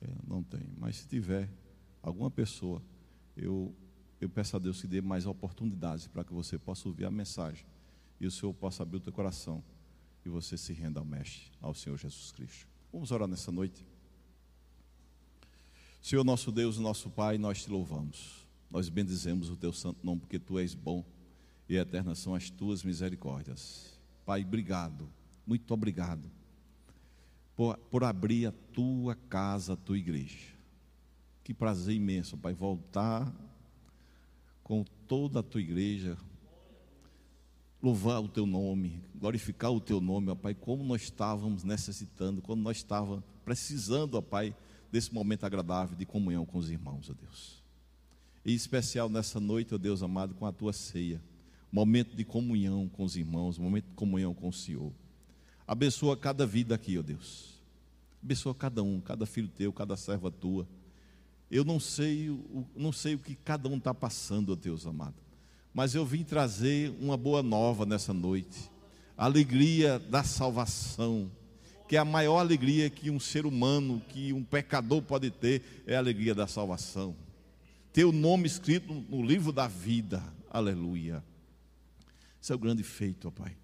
É, 0.00 0.08
não 0.26 0.42
tem. 0.42 0.66
Mas 0.76 0.96
se 0.96 1.06
tiver 1.06 1.48
alguma 2.02 2.28
pessoa, 2.28 2.82
eu 3.36 3.72
eu 4.20 4.28
peço 4.28 4.56
a 4.56 4.58
Deus 4.58 4.80
que 4.80 4.88
dê 4.88 5.00
mais 5.00 5.26
oportunidades 5.26 6.08
para 6.08 6.24
que 6.24 6.32
você 6.32 6.58
possa 6.58 6.88
ouvir 6.88 7.04
a 7.04 7.10
mensagem 7.10 7.64
e 8.18 8.26
o 8.26 8.30
Senhor 8.32 8.52
possa 8.52 8.82
abrir 8.82 8.96
o 8.96 9.00
teu 9.00 9.12
coração 9.12 9.62
e 10.26 10.28
você 10.28 10.56
se 10.56 10.72
renda 10.72 10.98
ao 10.98 11.06
Mestre, 11.06 11.52
ao 11.60 11.72
Senhor 11.72 11.96
Jesus 11.96 12.32
Cristo. 12.32 12.66
Vamos 12.92 13.10
orar 13.10 13.28
nessa 13.28 13.52
noite. 13.52 13.86
Senhor 16.02 16.24
nosso 16.24 16.50
Deus, 16.50 16.78
nosso 16.78 17.08
Pai, 17.10 17.38
nós 17.38 17.62
te 17.62 17.70
louvamos. 17.70 18.46
Nós 18.70 18.88
bendizemos 18.88 19.48
o 19.48 19.56
teu 19.56 19.72
santo 19.72 20.04
nome 20.04 20.20
porque 20.20 20.38
tu 20.38 20.58
és 20.58 20.74
bom 20.74 21.04
e 21.68 21.76
eternas 21.76 22.18
são 22.18 22.34
as 22.34 22.50
tuas 22.50 22.82
misericórdias. 22.82 23.98
Pai, 24.24 24.42
obrigado, 24.42 25.08
muito 25.46 25.72
obrigado 25.72 26.30
por, 27.56 27.76
por 27.90 28.04
abrir 28.04 28.46
a 28.46 28.52
tua 28.72 29.14
casa, 29.14 29.74
a 29.74 29.76
tua 29.76 29.96
igreja. 29.96 30.54
Que 31.44 31.54
prazer 31.54 31.94
imenso, 31.94 32.36
Pai, 32.36 32.52
voltar 32.52 33.32
com 34.64 34.84
toda 35.06 35.40
a 35.40 35.42
tua 35.42 35.60
igreja, 35.60 36.18
louvar 37.86 38.20
o 38.20 38.26
teu 38.26 38.46
nome, 38.46 39.00
glorificar 39.14 39.70
o 39.70 39.80
teu 39.80 40.00
nome, 40.00 40.28
ó 40.28 40.34
Pai, 40.34 40.54
como 40.54 40.82
nós 40.82 41.02
estávamos 41.02 41.62
necessitando, 41.62 42.42
como 42.42 42.60
nós 42.60 42.78
estávamos 42.78 43.22
precisando, 43.44 44.16
ó 44.16 44.20
Pai, 44.20 44.52
desse 44.90 45.14
momento 45.14 45.44
agradável 45.44 45.96
de 45.96 46.04
comunhão 46.04 46.44
com 46.44 46.58
os 46.58 46.68
irmãos, 46.68 47.08
ó 47.08 47.14
Deus. 47.14 47.62
Em 48.44 48.54
especial 48.54 49.08
nessa 49.08 49.38
noite, 49.38 49.72
ó 49.72 49.78
Deus 49.78 50.02
amado, 50.02 50.34
com 50.34 50.44
a 50.44 50.50
tua 50.50 50.72
ceia, 50.72 51.22
momento 51.70 52.16
de 52.16 52.24
comunhão 52.24 52.88
com 52.88 53.04
os 53.04 53.16
irmãos, 53.16 53.56
momento 53.56 53.86
de 53.86 53.94
comunhão 53.94 54.34
com 54.34 54.48
o 54.48 54.52
Senhor. 54.52 54.92
Abençoa 55.64 56.16
cada 56.16 56.44
vida 56.44 56.74
aqui, 56.74 56.98
ó 56.98 57.02
Deus. 57.02 57.54
Abençoa 58.20 58.52
cada 58.52 58.82
um, 58.82 59.00
cada 59.00 59.26
filho 59.26 59.48
teu, 59.48 59.72
cada 59.72 59.96
serva 59.96 60.28
tua. 60.28 60.66
Eu 61.48 61.64
não 61.64 61.78
sei, 61.78 62.36
não 62.74 62.90
sei 62.90 63.14
o 63.14 63.18
que 63.20 63.36
cada 63.36 63.68
um 63.68 63.76
está 63.76 63.94
passando, 63.94 64.50
ó 64.50 64.56
Deus 64.56 64.88
amado, 64.88 65.14
mas 65.76 65.94
eu 65.94 66.06
vim 66.06 66.24
trazer 66.24 66.90
uma 66.98 67.18
boa 67.18 67.42
nova 67.42 67.84
nessa 67.84 68.14
noite. 68.14 68.70
A 69.14 69.26
alegria 69.26 69.98
da 69.98 70.24
salvação, 70.24 71.30
que 71.86 71.96
é 71.96 71.98
a 71.98 72.04
maior 72.04 72.38
alegria 72.38 72.88
que 72.88 73.10
um 73.10 73.20
ser 73.20 73.44
humano, 73.44 74.00
que 74.08 74.32
um 74.32 74.42
pecador 74.42 75.02
pode 75.02 75.30
ter, 75.30 75.84
é 75.86 75.94
a 75.94 75.98
alegria 75.98 76.34
da 76.34 76.46
salvação. 76.46 77.14
Ter 77.92 78.06
o 78.06 78.10
nome 78.10 78.46
escrito 78.46 78.90
no 78.94 79.22
livro 79.22 79.52
da 79.52 79.68
vida, 79.68 80.22
aleluia. 80.50 81.22
Esse 82.42 82.52
é 82.52 82.54
o 82.54 82.58
grande 82.58 82.82
feito, 82.82 83.28
ó 83.28 83.30
Pai. 83.30 83.54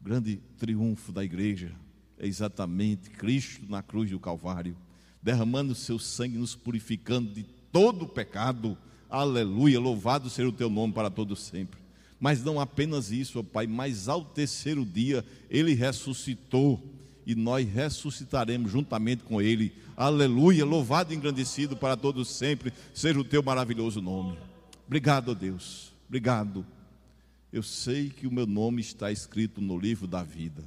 O 0.00 0.04
grande 0.04 0.40
triunfo 0.56 1.12
da 1.12 1.22
igreja 1.22 1.74
é 2.18 2.26
exatamente 2.26 3.10
Cristo 3.10 3.66
na 3.68 3.82
cruz 3.82 4.10
do 4.10 4.18
Calvário 4.18 4.74
derramando 5.22 5.72
o 5.72 5.76
seu 5.76 5.98
sangue, 5.98 6.38
nos 6.38 6.54
purificando 6.54 7.30
de 7.34 7.42
todo 7.70 8.06
o 8.06 8.08
pecado. 8.08 8.78
Aleluia, 9.10 9.80
louvado 9.80 10.28
seja 10.28 10.48
o 10.48 10.52
teu 10.52 10.68
nome 10.68 10.92
para 10.92 11.10
todo 11.10 11.34
sempre. 11.34 11.80
Mas 12.20 12.42
não 12.42 12.60
apenas 12.60 13.10
isso, 13.10 13.38
ó 13.38 13.42
Pai, 13.42 13.66
mas 13.66 14.08
ao 14.08 14.24
terceiro 14.24 14.84
dia 14.84 15.24
ele 15.48 15.72
ressuscitou 15.72 16.82
e 17.24 17.34
nós 17.34 17.68
ressuscitaremos 17.68 18.72
juntamente 18.72 19.22
com 19.22 19.40
ele. 19.40 19.72
Aleluia, 19.96 20.64
louvado 20.64 21.12
e 21.12 21.16
engrandecido 21.16 21.76
para 21.76 21.96
todos 21.96 22.28
sempre, 22.28 22.72
seja 22.92 23.18
o 23.18 23.24
teu 23.24 23.42
maravilhoso 23.42 24.00
nome. 24.00 24.38
Obrigado, 24.86 25.34
Deus. 25.34 25.92
Obrigado. 26.08 26.64
Eu 27.52 27.62
sei 27.62 28.10
que 28.10 28.26
o 28.26 28.32
meu 28.32 28.46
nome 28.46 28.80
está 28.80 29.12
escrito 29.12 29.60
no 29.60 29.78
livro 29.78 30.06
da 30.06 30.22
vida. 30.22 30.64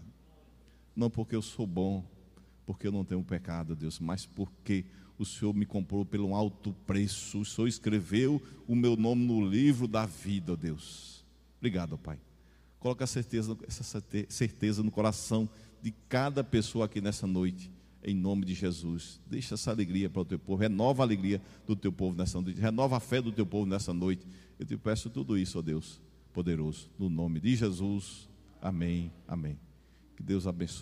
Não 0.95 1.09
porque 1.09 1.35
eu 1.35 1.41
sou 1.41 1.65
bom, 1.65 2.03
porque 2.65 2.87
eu 2.87 2.91
não 2.91 3.03
tenho 3.03 3.23
pecado, 3.23 3.75
Deus, 3.75 3.99
mas 3.99 4.25
porque 4.25 4.85
o 5.21 5.25
Senhor 5.25 5.53
me 5.53 5.65
comprou 5.65 6.05
pelo 6.05 6.33
alto 6.35 6.73
preço. 6.85 7.41
O 7.41 7.45
Senhor 7.45 7.67
escreveu 7.67 8.41
o 8.67 8.75
meu 8.75 8.95
nome 8.95 9.25
no 9.25 9.45
livro 9.47 9.87
da 9.87 10.05
vida, 10.05 10.55
Deus. 10.55 11.25
Obrigado, 11.59 11.97
Pai. 11.97 12.19
Coloca 12.79 13.05
certeza, 13.05 13.57
essa 13.67 14.03
certeza 14.29 14.81
no 14.81 14.91
coração 14.91 15.47
de 15.81 15.91
cada 16.09 16.43
pessoa 16.43 16.85
aqui 16.85 16.99
nessa 16.99 17.27
noite, 17.27 17.71
em 18.03 18.15
nome 18.15 18.45
de 18.45 18.53
Jesus. 18.53 19.19
Deixa 19.27 19.53
essa 19.53 19.71
alegria 19.71 20.09
para 20.09 20.21
o 20.21 20.25
teu 20.25 20.39
povo, 20.39 20.59
renova 20.59 21.03
a 21.03 21.05
alegria 21.05 21.41
do 21.67 21.75
teu 21.75 21.91
povo 21.91 22.17
nessa 22.17 22.41
noite, 22.41 22.59
renova 22.59 22.97
a 22.97 22.99
fé 22.99 23.21
do 23.21 23.31
teu 23.31 23.45
povo 23.45 23.65
nessa 23.65 23.93
noite. 23.93 24.25
Eu 24.59 24.65
te 24.65 24.75
peço 24.77 25.09
tudo 25.09 25.37
isso, 25.37 25.59
ó 25.59 25.61
Deus 25.61 26.01
poderoso, 26.31 26.89
no 26.97 27.09
nome 27.09 27.39
de 27.39 27.55
Jesus. 27.55 28.29
Amém. 28.61 29.11
Amém. 29.27 29.57
Que 30.15 30.23
Deus 30.23 30.47
abençoe. 30.47 30.79